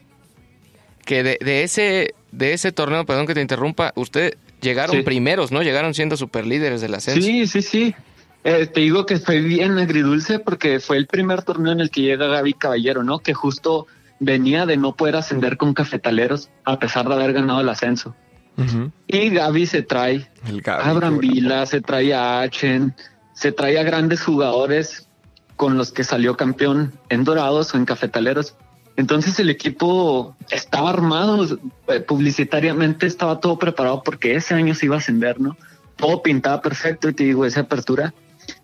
Que 1.05 1.23
de, 1.23 1.37
de 1.41 1.63
ese 1.63 2.13
de 2.31 2.53
ese 2.53 2.71
torneo, 2.71 3.05
perdón 3.05 3.27
que 3.27 3.33
te 3.35 3.41
interrumpa, 3.41 3.91
usted 3.95 4.35
llegaron 4.61 4.95
Sí. 4.97 5.01
primeros, 5.03 5.51
¿no? 5.51 5.61
Llegaron 5.61 5.93
siendo 5.93 6.17
superlíderes 6.17 6.81
del 6.81 6.95
ascenso. 6.95 7.21
Sí, 7.21 7.45
sí, 7.47 7.61
sí. 7.61 7.95
Eh, 8.43 8.65
te 8.65 8.81
digo 8.81 9.05
que 9.05 9.19
fue 9.19 9.39
bien 9.39 9.77
agridulce 9.77 10.39
porque 10.39 10.79
fue 10.79 10.97
el 10.97 11.05
primer 11.07 11.43
torneo 11.43 11.71
en 11.71 11.79
el 11.79 11.89
que 11.91 12.01
llega 12.01 12.27
Gaby 12.27 12.53
Caballero, 12.53 13.03
¿no? 13.03 13.19
Que 13.19 13.33
justo 13.33 13.87
venía 14.23 14.65
de 14.65 14.77
no 14.77 14.95
poder 14.95 15.15
ascender 15.15 15.57
con 15.57 15.73
cafetaleros 15.73 16.49
a 16.63 16.79
pesar 16.79 17.07
de 17.07 17.15
haber 17.15 17.33
ganado 17.33 17.61
el 17.61 17.69
ascenso. 17.69 18.15
Ujú. 18.57 18.91
Y 19.07 19.29
Gaby 19.29 19.65
se 19.65 19.81
trae 19.81 20.29
El 20.47 20.61
Gaby. 20.61 21.51
a 21.51 21.65
se 21.65 21.81
trae 21.81 22.13
a 22.13 22.41
Achen, 22.41 22.95
se 23.33 23.51
trae 23.51 23.79
a 23.79 23.83
grandes 23.83 24.21
jugadores 24.21 25.07
con 25.55 25.77
los 25.77 25.91
que 25.91 26.03
salió 26.03 26.35
campeón 26.37 26.93
en 27.09 27.23
Dorados 27.23 27.73
o 27.73 27.77
en 27.77 27.85
Cafetaleros. 27.85 28.55
Entonces 28.95 29.39
el 29.39 29.49
equipo 29.49 30.35
estaba 30.51 30.91
armado, 30.91 31.59
eh, 31.87 31.99
publicitariamente 32.01 33.07
estaba 33.07 33.39
todo 33.39 33.57
preparado 33.57 34.03
porque 34.03 34.35
ese 34.35 34.53
año 34.53 34.75
se 34.75 34.85
iba 34.85 34.95
a 34.95 34.99
ascender, 34.99 35.39
¿no? 35.39 35.57
Todo 35.95 36.21
pintaba 36.21 36.61
perfecto 36.61 37.09
y 37.09 37.13
te 37.13 37.23
digo, 37.23 37.45
esa 37.45 37.61
apertura, 37.61 38.13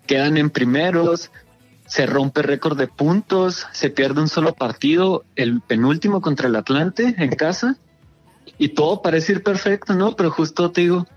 quedan 0.06 0.38
en 0.38 0.50
primeros, 0.50 1.32
se 1.90 2.06
rompe 2.06 2.44
récord 2.44 2.78
de 2.78 2.88
puntos, 2.88 3.68
se 3.74 3.90
pierde 3.90 4.22
un 4.22 4.30
solo 4.30 4.54
partido, 4.54 5.26
el 5.36 5.60
penúltimo 5.60 6.22
contra 6.22 6.48
el 6.48 6.56
Atlante 6.56 7.16
en 7.18 7.32
casa 7.32 7.78
y 8.60 8.70
todo 8.70 9.02
parece 9.02 9.34
ir 9.34 9.44
perfecto, 9.44 9.96
¿no? 9.96 10.16
Pero 10.16 10.30
justo 10.30 10.72
te 10.72 10.82
digo, 10.82 11.08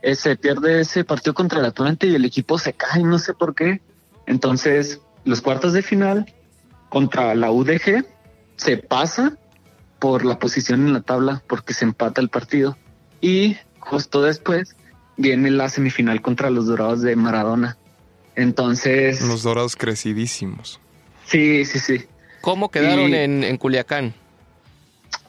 eh, 0.00 0.14
se 0.14 0.36
pierde 0.36 0.80
ese 0.80 1.04
partido 1.04 1.34
contra 1.34 1.60
el 1.60 1.66
Atlante 1.66 2.06
y 2.06 2.14
el 2.14 2.24
equipo 2.24 2.58
se 2.58 2.72
cae, 2.72 3.02
no 3.02 3.18
sé 3.18 3.34
por 3.34 3.54
qué. 3.54 3.82
Entonces, 4.26 5.02
los 5.24 5.42
cuartos 5.42 5.74
de 5.74 5.82
final 5.82 6.32
contra 6.88 7.34
la 7.34 7.50
UDG 7.50 8.06
se 8.56 8.78
pasa 8.78 9.36
por 9.98 10.24
la 10.24 10.38
posición 10.38 10.86
en 10.86 10.94
la 10.94 11.02
tabla 11.02 11.42
porque 11.46 11.74
se 11.74 11.84
empata 11.84 12.22
el 12.22 12.30
partido. 12.30 12.78
Y 13.20 13.58
justo 13.80 14.22
después 14.22 14.76
viene 15.18 15.50
la 15.50 15.68
semifinal 15.68 16.22
contra 16.22 16.48
los 16.48 16.66
Dorados 16.66 17.02
de 17.02 17.16
Maradona. 17.16 17.76
Entonces, 18.36 19.20
Los 19.22 19.42
dorados 19.42 19.76
crecidísimos. 19.76 20.80
sí, 21.26 21.64
sí, 21.64 21.78
sí. 21.78 22.04
¿Cómo 22.40 22.70
quedaron 22.70 23.10
Y- 23.10 23.14
en, 23.14 23.44
en 23.44 23.56
Culiacán? 23.56 24.14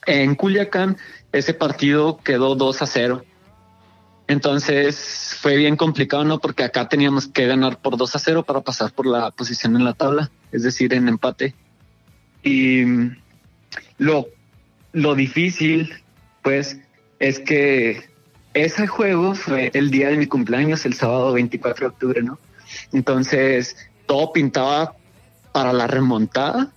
En 0.05 0.35
Culiacán 0.35 0.97
ese 1.31 1.53
partido 1.53 2.17
quedó 2.23 2.55
2 2.55 2.81
a 2.81 2.85
0. 2.87 3.23
Entonces 4.27 5.35
fue 5.41 5.57
bien 5.57 5.75
complicado, 5.75 6.23
¿no? 6.23 6.39
Porque 6.39 6.63
acá 6.63 6.87
teníamos 6.87 7.27
que 7.27 7.45
ganar 7.45 7.77
por 7.77 7.97
2 7.97 8.15
a 8.15 8.19
0 8.19 8.43
para 8.43 8.61
pasar 8.61 8.91
por 8.93 9.05
la 9.05 9.31
posición 9.31 9.75
en 9.75 9.83
la 9.83 9.93
tabla, 9.93 10.31
es 10.51 10.63
decir, 10.63 10.93
en 10.93 11.07
empate. 11.09 11.53
Y 12.41 12.83
lo, 13.97 14.27
lo 14.93 15.15
difícil, 15.15 15.93
pues, 16.41 16.77
es 17.19 17.39
que 17.39 18.09
ese 18.53 18.87
juego 18.87 19.35
fue 19.35 19.71
el 19.73 19.91
día 19.91 20.09
de 20.09 20.17
mi 20.17 20.25
cumpleaños, 20.27 20.85
el 20.85 20.93
sábado 20.93 21.33
24 21.33 21.87
de 21.87 21.93
octubre, 21.93 22.23
¿no? 22.23 22.39
Entonces 22.91 23.75
todo 24.05 24.33
pintaba 24.33 24.95
para 25.51 25.73
la 25.73 25.87
remontada 25.87 26.71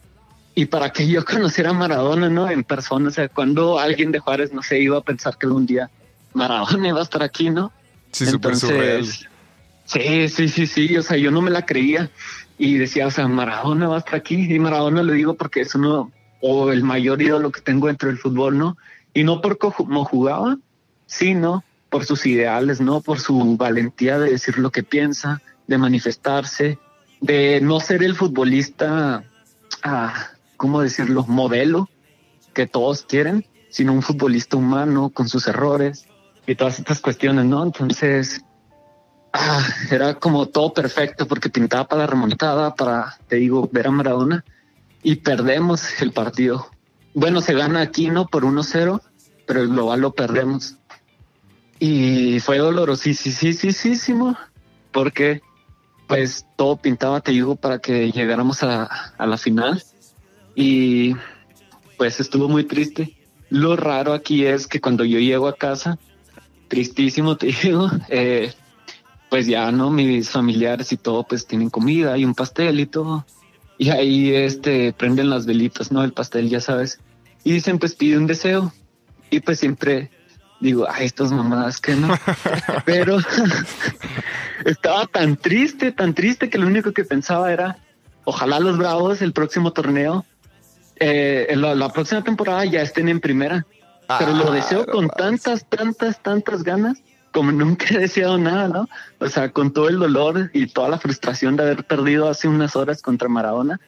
y 0.55 0.67
para 0.67 0.91
que 0.91 1.07
yo 1.07 1.25
conociera 1.25 1.71
a 1.71 1.75
Maradona, 1.75 2.29
¿no? 2.29 2.51
En 2.51 2.65
persona, 2.65 3.09
o 3.09 3.13
sea, 3.13 3.29
cuando 3.29 3.79
alguien 3.79 4.13
de 4.13 4.19
Juárez, 4.19 4.53
no 4.53 4.63
sé, 4.63 4.81
iba 4.81 4.99
a 4.99 5.03
pensar 5.03 5.37
que 5.39 5.47
un 5.47 5.67
día 5.67 5.91
Maradona 6.33 6.89
iba 6.89 7.01
a 7.01 7.05
estar 7.05 7.23
aquí, 7.23 7.51
¿no? 7.51 7.73
Sí, 8.13 8.27
surreal. 8.27 9.05
sí, 9.85 10.29
sí, 10.29 10.49
sí, 10.49 10.67
sí, 10.67 10.97
o 10.97 11.03
sea, 11.03 11.17
yo 11.19 11.31
no 11.31 11.43
me 11.43 11.51
la 11.51 11.67
creía 11.67 12.11
y 12.57 12.79
decía, 12.79 13.07
o 13.07 13.11
sea, 13.11 13.29
Maradona 13.29 13.89
va 13.89 13.97
a 13.97 13.99
estar 13.99 14.15
aquí 14.15 14.53
y 14.53 14.59
Maradona 14.59 15.03
lo 15.03 15.13
digo 15.13 15.35
porque 15.35 15.61
es 15.61 15.75
uno 15.75 16.11
o 16.41 16.73
el 16.73 16.83
mayor 16.83 17.21
ídolo 17.21 17.51
que 17.51 17.61
tengo 17.61 17.89
dentro 17.89 18.09
del 18.09 18.19
fútbol, 18.19 18.57
¿no? 18.57 18.77
Y 19.13 19.25
no 19.25 19.41
por 19.41 19.59
cómo 19.59 20.05
jugaba, 20.05 20.57
sino 21.07 21.65
por 21.91 22.05
sus 22.05 22.27
ideales, 22.27 22.81
¿no? 22.81 23.01
Por 23.01 23.21
su 23.21 23.57
valentía 23.57 24.19
de 24.19 24.31
decir 24.31 24.59
lo 24.59 24.71
que 24.71 24.83
piensa, 24.83 25.43
de 25.67 25.79
manifestarse, 25.79 26.79
de 27.21 27.61
no 27.61 27.81
ser 27.81 28.03
el 28.03 28.15
futbolista, 28.15 29.25
ah, 29.83 30.29
¿cómo 30.57 30.81
decirlo? 30.81 31.25
Modelo 31.27 31.89
que 32.53 32.67
todos 32.67 33.03
quieren, 33.03 33.47
sino 33.71 33.93
un 33.93 34.03
futbolista 34.03 34.57
humano 34.57 35.11
con 35.11 35.29
sus 35.29 35.47
errores 35.49 36.07
y 36.47 36.55
todas 36.55 36.79
estas 36.79 37.01
cuestiones, 37.01 37.45
¿no? 37.45 37.63
Entonces, 37.63 38.43
ah, 39.33 39.67
era 39.91 40.15
como 40.15 40.47
todo 40.47 40.73
perfecto 40.73 41.27
porque 41.27 41.51
pintaba 41.51 41.87
para 41.87 42.03
la 42.03 42.07
remontada, 42.07 42.75
para, 42.75 43.19
te 43.29 43.37
digo, 43.37 43.69
ver 43.73 43.89
a 43.89 43.91
Maradona 43.91 44.45
y 45.03 45.17
perdemos 45.17 46.01
el 46.01 46.13
partido. 46.13 46.69
Bueno, 47.15 47.41
se 47.41 47.55
gana 47.55 47.81
aquí, 47.81 48.11
¿no? 48.11 48.27
Por 48.27 48.45
1-0, 48.45 49.01
pero 49.47 49.63
el 49.63 49.69
global 49.69 50.01
lo 50.01 50.13
perdemos. 50.15 50.77
Y 51.79 52.41
fue 52.41 52.59
dolorosísimo 52.59 54.37
porque 54.93 55.43
pues 56.07 56.47
todo 56.57 56.77
pintaba, 56.77 57.21
te 57.21 57.33
digo, 57.33 57.57
para 57.57 57.79
que 57.79 58.13
llegáramos 58.13 58.63
a, 58.63 58.85
a 58.85 59.27
la 59.27 59.37
final 59.37 59.83
y 60.55 61.15
pues 61.97 62.21
estuvo 62.21 62.49
muy 62.49 62.65
triste. 62.65 63.17
Lo 63.51 63.77
raro 63.77 64.13
aquí 64.13 64.45
es 64.45 64.67
que 64.67 64.81
cuando 64.81 65.05
yo 65.05 65.19
llego 65.19 65.49
a 65.49 65.57
casa, 65.57 65.99
tristísimo 66.69 67.37
te 67.39 67.47
digo, 67.47 67.91
eh, 68.09 68.53
pues 69.31 69.47
ya 69.47 69.71
no, 69.73 69.91
mis 69.91 70.31
familiares 70.31 70.93
y 70.93 70.97
todo 70.97 71.25
pues 71.25 71.47
tienen 71.47 71.71
comida 71.71 72.17
y 72.17 72.25
un 72.25 72.35
pastel 72.35 72.81
y 72.81 72.87
todo. 72.87 73.25
Y 73.79 73.91
ahí 73.91 74.35
este 74.35 74.93
prenden 74.93 75.29
las 75.29 75.45
velitas, 75.45 75.93
¿no? 75.93 76.03
El 76.03 76.13
pastel, 76.13 76.49
ya 76.49 76.61
sabes. 76.61 76.99
Y 77.45 77.53
dicen, 77.53 77.79
pues 77.79 77.95
pide 77.95 78.17
un 78.17 78.27
deseo. 78.27 78.73
Y 79.31 79.41
pues 79.41 79.59
siempre 79.61 80.11
digo, 80.61 80.87
ay, 80.89 81.05
estas 81.05 81.31
mamadas 81.31 81.81
que 81.81 81.95
no. 81.95 82.09
Pero 82.87 83.19
estaba 84.65 85.07
tan 85.07 85.37
triste, 85.37 85.93
tan 85.93 86.15
triste 86.15 86.51
que 86.51 86.59
lo 86.59 86.67
único 86.67 86.93
que 86.93 87.05
pensaba 87.05 87.53
era, 87.53 87.79
ojalá 88.25 88.61
los 88.61 88.79
Bravos 88.79 89.23
el 89.23 89.33
próximo 89.33 89.73
torneo, 89.73 90.25
eh, 90.97 91.53
la, 91.57 91.75
la 91.75 91.91
próxima 91.91 92.23
temporada 92.23 92.65
ya 92.65 92.83
estén 92.83 93.09
en 93.09 93.21
primera. 93.21 93.67
Pero 94.19 94.33
lo 94.35 94.53
Ah, 94.53 94.55
deseo 94.55 94.87
con 94.87 95.09
tantas, 95.09 95.69
tantas, 95.69 96.23
tantas 96.23 96.63
ganas 96.63 97.03
como 97.33 97.53
nunca 97.53 97.87
he 97.91 97.99
deseado 97.99 98.39
nada, 98.39 98.69
¿no? 98.69 98.89
O 99.19 99.29
sea, 99.29 99.51
con 99.51 99.71
todo 99.73 99.89
el 99.89 99.99
dolor 99.99 100.51
y 100.55 100.69
toda 100.69 100.89
la 100.89 100.99
frustración 100.99 101.57
de 101.57 101.65
haber 101.65 101.85
perdido 101.85 102.31
hace 102.31 102.49
unas 102.49 102.77
horas 102.77 103.03
contra 103.03 103.29
Maradona. 103.29 103.79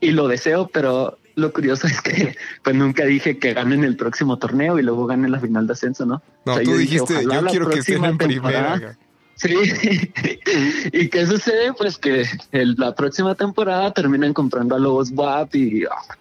Y 0.00 0.12
lo 0.12 0.26
deseo, 0.26 0.68
pero 0.72 1.18
lo 1.34 1.52
curioso 1.52 1.86
es 1.88 2.00
que 2.00 2.34
pues 2.62 2.74
nunca 2.74 3.04
dije 3.04 3.38
que 3.38 3.52
ganen 3.52 3.84
el 3.84 3.96
próximo 3.96 4.38
torneo 4.38 4.78
y 4.78 4.82
luego 4.82 5.06
ganen 5.06 5.32
la 5.32 5.40
final 5.40 5.66
de 5.66 5.74
ascenso, 5.74 6.06
¿no? 6.06 6.22
No, 6.46 6.52
O 6.52 6.56
sea, 6.56 6.64
tú 6.64 6.70
yo 6.70 6.76
dijiste, 6.78 7.24
yo 7.24 7.44
quiero 7.46 7.68
que 7.68 7.80
estén 7.80 8.04
en 8.04 8.16
primera. 8.16 8.96
Sí, 9.36 9.54
y 10.92 11.08
qué 11.08 11.26
sucede, 11.26 11.72
pues 11.72 11.98
que 11.98 12.24
el- 12.52 12.74
la 12.78 12.94
próxima 12.94 13.34
temporada 13.34 13.92
terminan 13.92 14.32
comprando 14.34 14.74
a 14.76 14.78
Lobos 14.78 15.10
WAP 15.12 15.54
y 15.56 15.84
ah, 15.84 16.16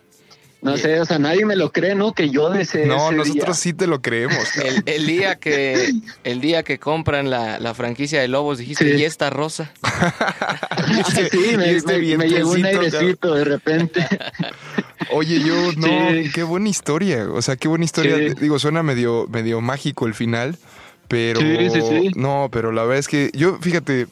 no 0.64 0.78
sé, 0.78 1.00
o 1.00 1.06
sea, 1.06 1.18
nadie 1.18 1.44
me 1.46 1.56
lo 1.56 1.72
cree, 1.72 1.96
¿no? 1.96 2.14
Que 2.14 2.30
yo 2.30 2.50
desee 2.52 2.86
No, 2.86 3.08
ese 3.08 3.16
nosotros 3.16 3.34
día. 3.48 3.54
sí 3.56 3.74
te 3.74 3.88
lo 3.88 4.02
creemos. 4.02 4.56
El, 4.58 4.84
el 4.86 5.08
día 5.08 5.36
que 5.40 5.92
el 6.24 6.40
día 6.42 6.64
que 6.64 6.78
compran 6.80 7.30
la, 7.30 7.60
la 7.60 7.74
franquicia 7.74 8.22
de 8.22 8.28
Lobos 8.28 8.60
dijiste, 8.60 8.86
Sí. 8.92 9.02
¿y 9.02 9.04
esta 9.04 9.30
rosa? 9.30 9.72
Este- 11.08 11.30
sí, 11.30 11.58
me, 11.58 11.72
este 11.72 11.98
me- 12.00 12.18
me 12.18 12.30
llegó 12.30 12.52
un 12.52 12.66
airecito 12.66 13.34
de 13.36 13.44
repente. 13.46 14.06
Oye, 15.12 15.40
yo, 15.42 15.56
no, 15.78 15.88
Sí. 16.12 16.32
qué 16.34 16.44
buena 16.44 16.70
historia. 16.70 17.28
O 17.32 17.42
sea, 17.42 17.56
qué 17.56 17.68
buena 17.68 17.86
historia. 17.86 18.18
Sí. 18.18 18.36
Digo, 18.40 18.60
suena 18.60 18.84
medio, 18.84 19.28
medio 19.30 19.62
mágico 19.62 20.06
el 20.08 20.14
final, 20.14 20.58
pero. 21.12 21.40
Sí, 21.42 21.70
sí, 21.70 21.82
sí. 21.82 22.12
No, 22.16 22.50
pero 22.52 22.72
la 22.72 22.82
verdad 22.84 22.98
es 22.98 23.08
que 23.08 23.30
yo, 23.34 23.58
fíjate, 23.62 24.08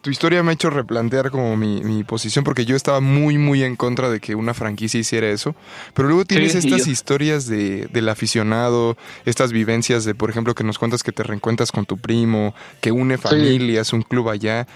tu 0.00 0.10
historia 0.10 0.42
me 0.44 0.50
ha 0.50 0.54
hecho 0.54 0.70
replantear 0.70 1.30
como 1.32 1.56
mi, 1.56 1.82
mi 1.82 2.04
posición, 2.04 2.44
porque 2.44 2.64
yo 2.64 2.76
estaba 2.76 3.00
muy, 3.00 3.36
muy 3.36 3.64
en 3.64 3.74
contra 3.74 4.08
de 4.08 4.20
que 4.20 4.36
una 4.36 4.54
franquicia 4.54 5.00
hiciera 5.00 5.28
eso. 5.28 5.56
Pero 5.94 6.08
luego 6.08 6.24
tienes 6.24 6.52
Sí, 6.52 6.58
estas 6.58 6.86
historias 6.86 7.46
de, 7.48 7.88
del 7.92 8.08
aficionado, 8.08 8.96
estas 9.26 9.50
vivencias 9.52 10.04
de, 10.04 10.14
por 10.14 10.30
ejemplo, 10.30 10.54
que 10.54 10.62
nos 10.64 10.78
cuentas 10.78 11.02
que 11.02 11.10
te 11.12 11.24
reencuentras 11.24 11.72
con 11.72 11.84
tu 11.84 11.98
primo, 11.98 12.54
que 12.80 12.92
une 12.92 13.18
familias, 13.18 13.92
un 13.92 14.02
club 14.02 14.28
allá. 14.30 14.66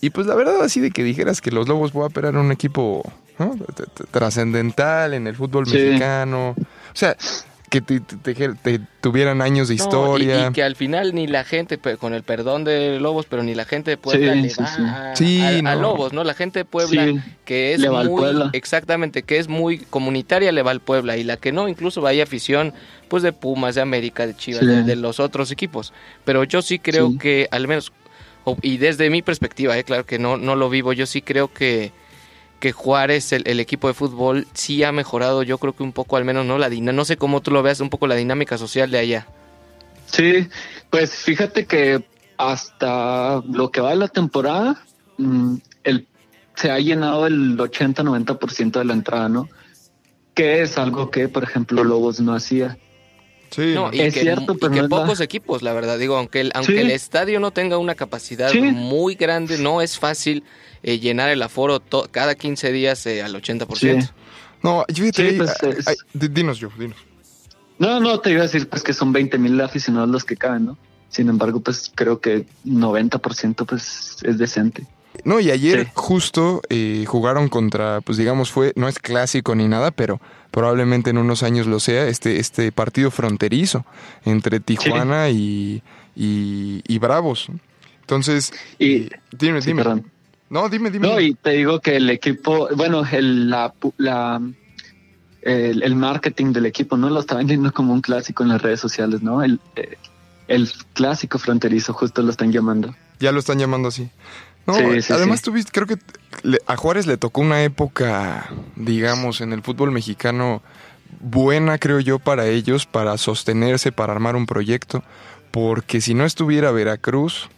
Y 0.00 0.10
pues 0.10 0.26
la 0.28 0.34
verdad, 0.36 0.62
así 0.62 0.80
de 0.80 0.90
que 0.92 1.02
dijeras 1.04 1.40
que 1.40 1.50
los 1.50 1.68
Lobos 1.68 1.92
Buap 1.92 2.16
eran 2.18 2.36
un 2.36 2.50
equipo 2.52 3.02
¿no? 3.38 3.56
Trascendental 4.12 5.14
en 5.14 5.26
el 5.26 5.34
fútbol 5.34 5.66
Sí. 5.66 5.76
mexicano. 5.76 6.50
O 6.58 6.94
sea, 6.96 7.16
que 7.72 7.80
te, 7.80 8.00
te- 8.00 8.34
te- 8.34 8.48
te 8.54 8.80
tuvieran 9.00 9.40
años 9.40 9.68
de 9.68 9.76
No, 9.76 9.82
y- 9.82 9.86
historia. 9.86 10.48
y, 10.48 10.52
que 10.52 10.62
al 10.62 10.76
final 10.76 11.14
ni 11.14 11.26
la 11.26 11.42
gente, 11.42 11.78
con 11.98 12.12
el 12.12 12.22
perdón 12.22 12.64
de 12.64 13.00
Lobos, 13.00 13.24
pero 13.24 13.42
ni 13.42 13.54
la 13.54 13.64
gente 13.64 13.90
de 13.90 13.96
Puebla 13.96 14.34
Sí, 14.34 14.40
le 14.42 14.50
sí, 14.50 14.60
va 14.60 14.66
sí. 14.66 14.82
a, 14.84 15.16
Sí, 15.16 15.40
a- 15.40 15.70
a 15.72 15.74
no. 15.76 15.80
Lobos, 15.80 16.12
¿no? 16.12 16.22
La 16.22 16.34
gente 16.34 16.58
de 16.58 16.64
Puebla 16.66 17.06
Sí, 17.06 17.18
que 17.46 17.72
es 17.72 17.80
le 17.80 17.88
va 17.88 18.00
al 18.02 18.10
muy 18.10 18.20
Puebla. 18.20 18.50
exactamente 18.52 19.22
que 19.22 19.38
es 19.38 19.48
muy 19.48 19.78
comunitaria 19.78 20.52
le 20.52 20.60
va 20.62 20.70
al 20.70 20.80
Puebla 20.80 21.16
y 21.16 21.24
la 21.24 21.38
que 21.38 21.50
no 21.50 21.66
incluso 21.66 22.02
vaya 22.02 22.22
afición 22.24 22.74
pues 23.08 23.22
de 23.22 23.32
Pumas 23.32 23.74
de 23.74 23.80
América 23.80 24.26
de 24.26 24.36
Chivas 24.36 24.60
Sí. 24.60 24.66
de, 24.66 24.82
de 24.82 24.96
los 24.96 25.18
otros 25.18 25.50
equipos 25.50 25.94
pero 26.24 26.44
yo 26.44 26.60
sí 26.60 26.78
creo 26.78 27.08
Sí. 27.12 27.18
que 27.18 27.48
al 27.50 27.66
menos 27.68 27.90
y 28.60 28.76
desde 28.76 29.08
mi 29.08 29.22
perspectiva 29.22 29.78
eh, 29.78 29.84
claro 29.84 30.04
que 30.04 30.18
no 30.18 30.36
no 30.36 30.56
lo 30.56 30.68
vivo 30.68 30.92
yo 30.92 31.06
sí 31.06 31.22
creo 31.22 31.50
que 31.52 31.90
que 32.62 32.70
Juárez 32.70 33.32
el, 33.32 33.58
equipo 33.58 33.88
de 33.88 33.94
fútbol 33.94 34.46
sí 34.54 34.84
ha 34.84 34.92
mejorado 34.92 35.42
yo 35.42 35.58
creo 35.58 35.74
que 35.74 35.82
un 35.82 35.92
poco 35.92 36.16
al 36.16 36.24
menos 36.24 36.46
no 36.46 36.58
la 36.58 36.70
no 36.70 37.04
sé 37.04 37.16
cómo 37.16 37.42
tú 37.42 37.50
lo 37.50 37.62
veas 37.62 37.80
un 37.80 37.90
poco 37.90 38.06
la 38.06 38.14
dinámica 38.14 38.56
social 38.56 38.88
de 38.90 38.98
allá 38.98 39.26
Sí, 40.12 40.46
pues 40.90 41.10
fíjate 41.14 41.64
que 41.64 42.04
hasta 42.36 43.42
lo 43.48 43.70
que 43.70 43.80
va 43.80 43.90
de 43.90 43.96
la 43.96 44.08
temporada, 44.08 44.84
mm, 45.16 45.56
el, 45.84 46.06
se 46.54 46.70
ha 46.70 46.78
llenado 46.78 47.26
el 47.26 47.56
80-90% 47.58 48.78
de 48.78 48.84
la 48.84 48.92
entrada, 48.92 49.30
¿no? 49.30 49.48
Que 50.34 50.60
es 50.60 50.76
algo 50.76 51.10
que, 51.10 51.28
por 51.28 51.44
ejemplo, 51.44 51.82
Lobos 51.82 52.20
no 52.20 52.34
hacía. 52.34 52.76
Sí, 53.54 53.72
No, 53.74 53.90
y 53.92 54.00
Es 54.00 54.14
que, 54.14 54.20
cierto, 54.22 54.54
y 54.54 54.56
pero 54.58 54.72
que 54.72 54.78
no 54.80 54.84
es 54.86 54.90
la- 54.90 54.96
pocos 55.02 55.20
equipos, 55.20 55.62
la 55.62 55.72
verdad. 55.74 55.98
Digo, 55.98 56.16
aunque 56.16 56.40
el, 56.40 56.50
aunque 56.54 56.72
Sí. 56.72 56.78
el 56.78 56.90
estadio 56.90 57.38
no 57.38 57.50
tenga 57.50 57.76
una 57.78 57.94
capacidad 57.94 58.50
Sí. 58.50 58.60
muy 58.60 59.14
grande, 59.14 59.58
no 59.58 59.82
es 59.82 59.98
fácil 59.98 60.42
eh, 60.82 60.98
llenar 60.98 61.28
el 61.28 61.40
aforo 61.42 61.78
to- 61.78 62.08
cada 62.10 62.34
15 62.34 62.72
días 62.72 63.06
eh, 63.06 63.22
al 63.22 63.34
80%. 63.36 64.06
Sí. 64.06 64.10
No, 64.62 64.84
Sí, 64.92 65.02
ahí- 65.16 65.36
pues, 65.36 65.52
ay, 65.62 65.74
ay, 65.86 65.94
dinos 66.28 66.58
yo, 66.58 66.70
dinos. 66.78 66.96
No, 67.78 68.00
no, 68.00 68.18
te 68.20 68.30
iba 68.30 68.40
a 68.40 68.44
decir 68.44 68.68
pues 68.68 68.82
que 68.82 68.92
son 68.92 69.12
20 69.12 69.36
mil 69.38 69.60
aficionados 69.60 70.08
los 70.08 70.24
que 70.24 70.36
caben, 70.36 70.66
¿no? 70.66 70.78
Sin 71.08 71.28
embargo, 71.28 71.60
pues 71.60 71.92
creo 71.94 72.20
que 72.20 72.46
90% 72.64 73.66
pues 73.66 74.16
es 74.22 74.38
decente. 74.38 74.86
No, 75.24 75.40
y 75.40 75.50
ayer 75.50 75.84
Sí. 75.86 75.90
justo 75.94 76.62
eh, 76.68 77.04
jugaron 77.06 77.48
contra, 77.48 78.00
pues 78.00 78.18
digamos, 78.18 78.50
fue, 78.50 78.72
no 78.76 78.88
es 78.88 78.98
clásico 78.98 79.54
ni 79.54 79.68
nada, 79.68 79.90
pero 79.90 80.20
probablemente 80.50 81.10
en 81.10 81.18
unos 81.18 81.42
años 81.42 81.66
lo 81.66 81.80
sea, 81.80 82.08
este, 82.08 82.38
este 82.40 82.72
partido 82.72 83.10
fronterizo 83.10 83.84
entre 84.24 84.60
Tijuana 84.60 85.28
y, 85.30 85.82
y, 86.16 86.82
y 86.86 86.98
Bravos. 86.98 87.48
Entonces, 88.00 88.52
Y 88.78 88.94
eh, 89.04 89.10
dime, 89.38 89.60
sí, 89.62 89.68
dime. 89.68 89.82
perdón. 89.82 90.10
No, 90.50 90.68
dime, 90.68 90.90
dime. 90.90 91.08
No, 91.08 91.20
y 91.20 91.34
te 91.34 91.50
digo 91.50 91.80
que 91.80 91.96
el 91.96 92.10
equipo, 92.10 92.68
bueno, 92.76 93.04
el, 93.10 93.48
la, 93.48 93.72
la, 93.96 94.40
el, 95.42 95.82
el 95.82 95.94
marketing 95.96 96.52
del 96.52 96.66
equipo, 96.66 96.96
¿no? 96.96 97.08
Lo 97.10 97.20
está 97.20 97.36
vendiendo 97.36 97.72
como 97.72 97.92
un 97.94 98.00
clásico 98.02 98.42
en 98.42 98.50
las 98.50 98.60
redes 98.60 98.80
sociales, 98.80 99.22
¿no? 99.22 99.42
El, 99.42 99.60
eh, 99.76 99.96
el 100.48 100.70
clásico 100.92 101.38
fronterizo, 101.38 101.94
justo 101.94 102.20
lo 102.22 102.30
están 102.30 102.52
llamando. 102.52 102.94
Ya 103.18 103.32
lo 103.32 103.38
están 103.38 103.58
llamando 103.58 103.88
así. 103.88 104.10
No, 104.66 104.74
Sí, 104.74 105.02
sí, 105.02 105.12
además 105.12 105.40
sí. 105.40 105.44
tuviste, 105.46 105.70
creo 105.72 105.86
que 105.86 105.96
le- 106.42 106.60
a 106.66 106.76
Juárez 106.76 107.06
le 107.06 107.16
tocó 107.16 107.40
una 107.40 107.62
época, 107.62 108.50
digamos, 108.76 109.40
en 109.40 109.52
el 109.52 109.62
fútbol 109.62 109.90
mexicano 109.90 110.62
buena, 111.20 111.78
creo 111.78 112.00
yo, 112.00 112.18
para 112.18 112.46
ellos, 112.46 112.86
para 112.86 113.16
sostenerse, 113.18 113.92
para 113.92 114.12
armar 114.12 114.36
un 114.36 114.46
proyecto, 114.46 115.02
porque 115.50 116.00
si 116.00 116.14
no 116.14 116.24
estuviera 116.24 116.70
Veracruz 116.70 117.48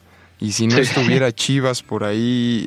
y 0.40 0.52
si 0.52 0.66
no 0.66 0.76
estuviera 0.78 1.32
Chivas 1.32 1.82
por 1.82 2.04
ahí, 2.04 2.66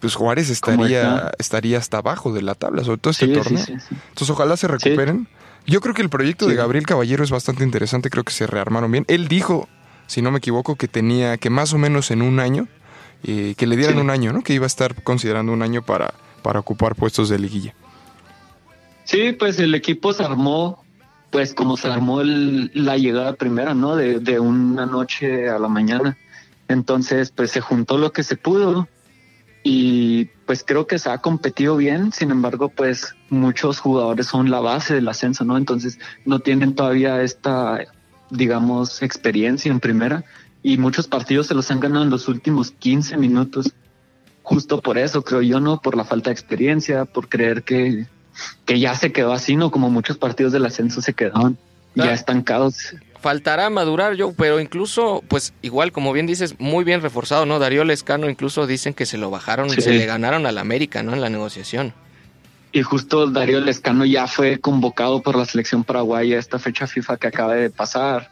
pues 0.00 0.14
Juárez 0.14 0.46
¿Cómo 0.60 0.84
estaría, 0.84 1.30
estaría 1.38 1.78
hasta 1.78 1.98
abajo 1.98 2.32
de 2.32 2.42
la 2.42 2.54
tabla, 2.54 2.84
sobre 2.84 2.98
todo 2.98 3.10
este 3.10 3.26
torneo. 3.28 3.64
Entonces 3.68 4.30
ojalá 4.30 4.56
se 4.56 4.68
recuperen. 4.68 5.26
Yo 5.66 5.80
creo 5.80 5.94
que 5.94 6.02
el 6.02 6.10
proyecto 6.10 6.46
de. 6.46 6.54
Gabriel 6.54 6.86
Caballero 6.86 7.24
es 7.24 7.30
bastante 7.30 7.64
interesante, 7.64 8.10
creo 8.10 8.22
que 8.24 8.32
se 8.32 8.46
rearmaron 8.46 8.92
bien. 8.92 9.04
Él 9.08 9.28
dijo, 9.28 9.68
si 10.06 10.20
no 10.22 10.30
me 10.30 10.38
equivoco, 10.38 10.76
que 10.76 10.88
tenía 10.88 11.38
que 11.38 11.48
más 11.50 11.72
o 11.72 11.78
menos 11.78 12.10
en 12.10 12.20
un 12.22 12.38
año, 12.38 12.68
eh, 13.24 13.54
que 13.56 13.66
le 13.66 13.76
dieran 13.76 13.94
Sí. 13.96 14.00
un 14.00 14.10
año, 14.10 14.32
¿no? 14.32 14.42
Que 14.42 14.54
iba 14.54 14.64
a 14.64 14.66
estar 14.66 15.02
considerando 15.02 15.52
un 15.52 15.62
año 15.62 15.82
para, 15.82 16.14
para 16.42 16.60
ocupar 16.60 16.94
puestos 16.94 17.28
de 17.28 17.38
liguilla. 17.38 17.74
Sí, 19.04 19.32
pues 19.32 19.58
el 19.58 19.74
equipo 19.74 20.12
se 20.12 20.22
armó, 20.24 20.82
pues 21.30 21.52
como 21.54 21.76
se 21.76 21.88
armó 21.88 22.20
el- 22.20 22.70
la 22.74 22.96
llegada 22.96 23.34
primera, 23.34 23.74
¿no? 23.74 23.96
De, 23.96 24.18
de 24.20 24.40
una 24.40 24.86
noche 24.86 25.48
a 25.48 25.58
la 25.58 25.68
mañana. 25.68 26.16
Entonces, 26.68 27.30
pues 27.30 27.50
se 27.50 27.60
juntó 27.60 27.98
lo 27.98 28.12
que 28.12 28.22
se 28.22 28.36
pudo 28.36 28.88
y 29.62 30.26
pues 30.46 30.64
creo 30.66 30.86
que 30.86 30.98
se 30.98 31.10
ha 31.10 31.18
competido 31.18 31.76
bien. 31.76 32.12
Sin 32.12 32.30
embargo, 32.30 32.68
pues 32.70 33.14
muchos 33.30 33.78
jugadores 33.80 34.26
son 34.26 34.50
la 34.50 34.60
base 34.60 34.94
del 34.94 35.08
ascenso, 35.08 35.44
¿no? 35.44 35.56
Entonces 35.58 35.98
no 36.24 36.38
tienen 36.40 36.74
todavía 36.74 37.20
esta, 37.22 37.80
digamos, 38.30 39.02
experiencia 39.02 39.70
en 39.70 39.80
primera 39.80 40.24
y 40.64 40.78
muchos 40.78 41.06
partidos 41.06 41.46
se 41.46 41.54
los 41.54 41.70
han 41.70 41.78
ganado 41.78 42.02
en 42.02 42.10
los 42.10 42.26
últimos 42.26 42.72
15 42.72 43.16
minutos. 43.18 43.70
Justo 44.42 44.80
por 44.80 44.98
eso, 44.98 45.22
creo 45.22 45.42
yo, 45.42 45.60
¿no? 45.60 45.80
Por 45.80 45.96
la 45.96 46.04
falta 46.04 46.30
de 46.30 46.34
experiencia, 46.34 47.04
por 47.04 47.28
creer 47.28 47.62
que, 47.62 48.06
que 48.64 48.80
ya 48.80 48.94
se 48.96 49.12
quedó 49.12 49.32
así, 49.32 49.54
¿no? 49.54 49.70
Como 49.70 49.90
muchos 49.90 50.18
partidos 50.18 50.52
del 50.52 50.66
ascenso 50.66 51.00
se 51.00 51.14
quedaron 51.14 51.56
Ah. 51.96 52.06
ya 52.06 52.12
estancados. 52.12 52.94
Faltará 53.20 53.70
madurar 53.70 54.14
yo, 54.14 54.32
pero 54.32 54.60
incluso, 54.60 55.22
pues 55.28 55.54
igual, 55.62 55.92
como 55.92 56.12
bien 56.12 56.26
dices, 56.26 56.56
muy 56.58 56.84
bien 56.84 57.00
reforzado, 57.00 57.46
¿no? 57.46 57.58
Darío 57.58 57.84
Lescano 57.84 58.28
incluso 58.28 58.66
dicen 58.66 58.94
que 58.94 59.06
se 59.06 59.16
lo 59.16 59.30
bajaron 59.30 59.68
y 59.68 59.80
se 59.80 59.92
le 59.92 60.04
ganaron 60.04 60.44
al 60.44 60.58
América, 60.58 61.02
¿no? 61.02 61.14
En 61.14 61.20
la 61.20 61.30
negociación. 61.30 61.94
Y 62.72 62.82
justo 62.82 63.30
Darío 63.30 63.60
Lescano 63.60 64.04
ya 64.04 64.26
fue 64.26 64.58
convocado 64.58 65.22
por 65.22 65.36
la 65.36 65.44
selección 65.44 65.84
paraguaya 65.84 66.36
a 66.36 66.40
esta 66.40 66.58
fecha 66.58 66.86
FIFA 66.86 67.16
que 67.16 67.28
acaba 67.28 67.54
de 67.54 67.70
pasar. 67.70 68.30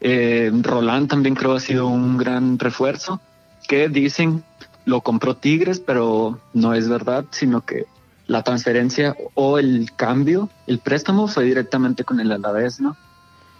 Eh, 0.00 0.50
Roland 0.62 1.08
también 1.08 1.34
creo 1.34 1.54
ha 1.54 1.60
sido 1.60 1.86
un 1.86 2.16
gran 2.16 2.58
refuerzo 2.58 3.20
que 3.68 3.88
dicen 3.88 4.42
lo 4.86 5.02
compró 5.02 5.36
Tigres, 5.36 5.78
pero 5.78 6.38
no 6.54 6.74
es 6.74 6.88
verdad, 6.88 7.24
sino 7.30 7.64
que 7.64 7.84
la 8.26 8.42
transferencia 8.42 9.14
o 9.34 9.58
el 9.58 9.90
cambio, 9.96 10.48
el 10.66 10.78
préstamo 10.78 11.28
fue 11.28 11.44
directamente 11.44 12.04
con 12.04 12.18
el 12.20 12.32
Alavés, 12.32 12.80
¿no? 12.80 12.96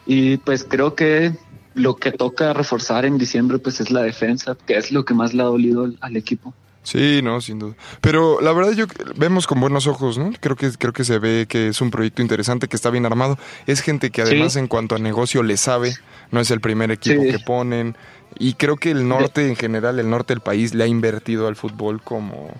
Y 0.06 0.38
pues 0.38 0.64
creo 0.64 0.94
que 0.94 1.32
lo 1.74 1.96
que 1.96 2.10
toca 2.12 2.52
reforzar 2.52 3.04
en 3.04 3.18
diciembre 3.18 3.58
pues 3.58 3.80
es 3.80 3.90
la 3.90 4.02
defensa, 4.02 4.56
que 4.66 4.76
es 4.76 4.90
lo 4.92 5.04
que 5.04 5.14
más 5.14 5.34
le 5.34 5.42
ha 5.42 5.46
dolido 5.46 5.88
al- 6.00 6.16
equipo. 6.16 6.54
Sí, 6.82 7.20
no, 7.22 7.40
sin 7.40 7.58
duda. 7.58 7.74
Pero 8.00 8.40
la 8.40 8.52
verdad 8.52 8.72
yo 8.72 8.86
vemos 9.14 9.46
con 9.46 9.60
buenos 9.60 9.86
ojos, 9.86 10.16
¿no? 10.18 10.32
Creo 10.40 10.56
que 10.56 10.70
creo 10.72 10.92
que 10.94 11.04
se 11.04 11.18
ve 11.18 11.46
que 11.48 11.68
es 11.68 11.80
un 11.80 11.90
proyecto 11.90 12.22
interesante, 12.22 12.68
que 12.68 12.76
está 12.76 12.88
bien 12.90 13.04
armado. 13.06 13.38
Es 13.66 13.82
gente 13.82 14.10
que 14.10 14.22
además 14.22 14.54
Sí. 14.54 14.60
en 14.60 14.66
cuanto 14.66 14.94
a 14.94 14.98
negocio 14.98 15.42
le 15.42 15.56
sabe, 15.58 15.94
no 16.30 16.40
es 16.40 16.50
el 16.50 16.60
primer 16.60 16.90
equipo 16.90 17.22
Sí. 17.22 17.30
que 17.30 17.38
ponen 17.38 17.96
y 18.38 18.54
creo 18.54 18.76
que 18.76 18.90
el 18.92 19.06
norte 19.08 19.46
en 19.46 19.56
general, 19.56 19.98
el 19.98 20.08
norte 20.08 20.32
del 20.32 20.40
país 20.40 20.74
le 20.74 20.84
ha 20.84 20.86
invertido 20.86 21.48
al 21.48 21.56
fútbol 21.56 22.00
como 22.02 22.50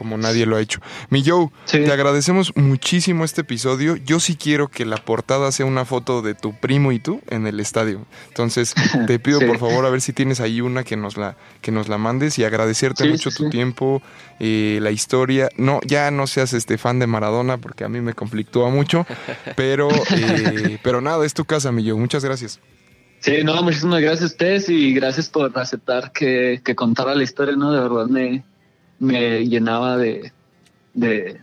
como 0.00 0.16
nadie 0.16 0.46
lo 0.46 0.56
ha 0.56 0.62
hecho. 0.62 0.80
Mi 1.10 1.22
Joe, 1.22 1.50
Sí. 1.66 1.84
te 1.84 1.92
agradecemos 1.92 2.56
muchísimo 2.56 3.22
este 3.22 3.42
episodio. 3.42 3.96
Yo 3.96 4.18
sí 4.18 4.34
quiero 4.34 4.68
que 4.68 4.86
la 4.86 4.96
portada 4.96 5.52
sea 5.52 5.66
una 5.66 5.84
foto 5.84 6.22
de 6.22 6.34
tu 6.34 6.58
primo 6.58 6.90
y 6.90 7.00
tú 7.00 7.20
en 7.28 7.46
el 7.46 7.60
estadio. 7.60 8.06
Entonces, 8.28 8.72
te 9.06 9.18
pido 9.18 9.40
Sí. 9.40 9.44
por 9.44 9.58
favor 9.58 9.84
a 9.84 9.90
ver 9.90 10.00
si 10.00 10.14
tienes 10.14 10.40
ahí 10.40 10.62
una 10.62 10.84
que 10.84 10.96
nos 10.96 11.18
la 11.18 11.36
que 11.60 11.70
nos 11.70 11.88
la 11.90 11.98
mandes 11.98 12.38
y 12.38 12.44
agradecerte 12.44 13.04
Sí, 13.04 13.10
mucho 13.10 13.30
tu 13.30 13.50
tiempo, 13.50 14.00
eh, 14.38 14.78
la 14.80 14.90
historia. 14.90 15.50
No, 15.58 15.80
ya 15.86 16.10
no 16.10 16.26
seas 16.26 16.54
este 16.54 16.78
fan 16.78 16.98
de 16.98 17.06
Maradona 17.06 17.58
porque 17.58 17.84
a 17.84 17.90
mí 17.90 18.00
me 18.00 18.14
conflictúa 18.14 18.70
mucho, 18.70 19.06
pero 19.56 19.90
eh, 20.16 20.78
pero 20.82 21.02
nada, 21.02 21.26
es 21.26 21.34
tu 21.34 21.44
casa, 21.44 21.72
mi 21.72 21.86
Joe. 21.86 22.00
Muchas 22.00 22.24
gracias. 22.24 22.58
Sí, 23.22 23.44
no, 23.44 23.62
muchísimas 23.62 24.00
gracias 24.00 24.22
a 24.22 24.26
ustedes 24.32 24.70
y 24.70 24.94
gracias 24.94 25.28
por 25.28 25.52
aceptar 25.58 26.10
que, 26.12 26.62
que 26.64 26.74
contara 26.74 27.14
la 27.14 27.22
historia, 27.22 27.54
¿no? 27.54 27.70
De 27.70 27.78
verdad 27.78 28.06
me, 28.06 28.42
me 29.00 29.46
llenaba 29.48 29.96
de, 29.96 30.32
de, 30.94 31.40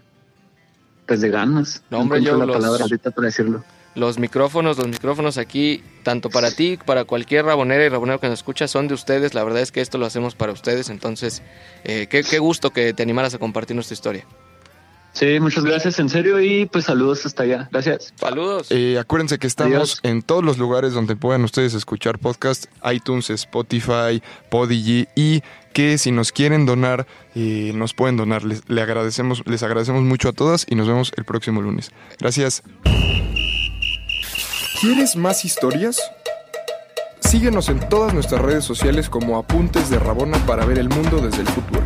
pues 1.06 1.20
de 1.20 1.30
ganas. 1.30 1.84
No, 1.90 2.00
hombre, 2.00 2.22
yo 2.24 2.38
la 2.38 2.46
los- 2.46 2.56
palabra 2.56 2.84
ahorita 2.84 3.12
para 3.12 3.26
decirlo. 3.26 3.64
Los 3.96 4.20
micrófonos, 4.20 4.78
los 4.78 4.88
micrófonos 4.88 5.40
aquí, 5.40 5.84
tanto 6.04 6.30
para 6.30 6.52
ti, 6.52 6.78
para 6.78 7.04
cualquier 7.06 7.46
rabonera 7.46 7.84
y 7.84 7.90
rabonero 7.90 8.20
que 8.20 8.28
nos 8.28 8.38
escucha, 8.40 8.68
son 8.68 8.88
de 8.88 8.94
ustedes. 8.94 9.34
La 9.34 9.44
verdad 9.44 9.64
es 9.64 9.72
que 9.72 9.82
esto 9.82 9.98
lo 9.98 10.06
hacemos 10.06 10.36
para 10.36 10.52
ustedes. 10.52 10.90
Entonces, 10.92 11.42
eh, 11.84 12.06
qué, 12.08 12.22
qué 12.24 12.38
gusto 12.38 12.70
que 12.70 12.94
te 12.94 13.02
animaras 13.02 13.34
a 13.34 13.40
compartir 13.40 13.76
nuestra 13.76 13.96
historia. 13.96 14.24
Sí, 15.14 15.40
muchas 15.40 15.64
gracias, 15.64 15.98
en 16.00 16.10
serio, 16.10 16.40
y 16.40 16.68
pues 16.68 16.86
saludos 16.86 17.26
hasta 17.26 17.44
allá. 17.44 17.68
Gracias. 17.72 18.14
Saludos. 18.16 18.68
Eh, 18.70 19.00
acuérdense 19.00 19.40
que 19.40 19.48
estamos 19.48 19.74
Adiós. 19.74 20.00
en 20.04 20.22
todos 20.22 20.44
los 20.44 20.60
lugares 20.60 20.94
donde 20.94 21.16
puedan 21.16 21.44
ustedes 21.44 21.74
escuchar 21.74 22.20
podcast, 22.20 22.66
iTunes, 22.92 23.32
Spotify, 23.32 24.22
Podigy 24.52 25.08
y 25.16 25.42
que 25.74 25.98
si 25.98 26.12
nos 26.12 26.32
quieren 26.32 26.66
donar, 26.68 27.08
eh, 27.36 27.72
nos 27.74 27.94
pueden 27.94 28.16
donar. 28.18 28.44
Les, 28.44 28.68
le 28.70 28.82
agradecemos, 28.82 29.42
les 29.46 29.64
agradecemos 29.64 30.04
mucho 30.04 30.30
a 30.30 30.34
todas 30.34 30.68
y 30.70 30.76
nos 30.76 30.88
vemos 30.88 31.12
el 31.18 31.26
próximo 31.26 31.62
lunes. 31.62 31.92
Gracias. 32.20 32.62
¿Quieres 34.80 35.16
más 35.16 35.46
historias? 35.46 36.00
Síguenos 37.20 37.70
en 37.70 37.80
todas 37.90 38.14
nuestras 38.14 38.42
redes 38.42 38.64
sociales 38.64 39.10
como 39.10 39.38
Apuntes 39.38 39.90
de 39.90 39.98
Rabona 40.00 40.38
para 40.46 40.66
ver 40.66 40.78
el 40.78 40.90
mundo 40.90 41.18
desde 41.18 41.42
el 41.42 41.48
futuro. 41.48 41.84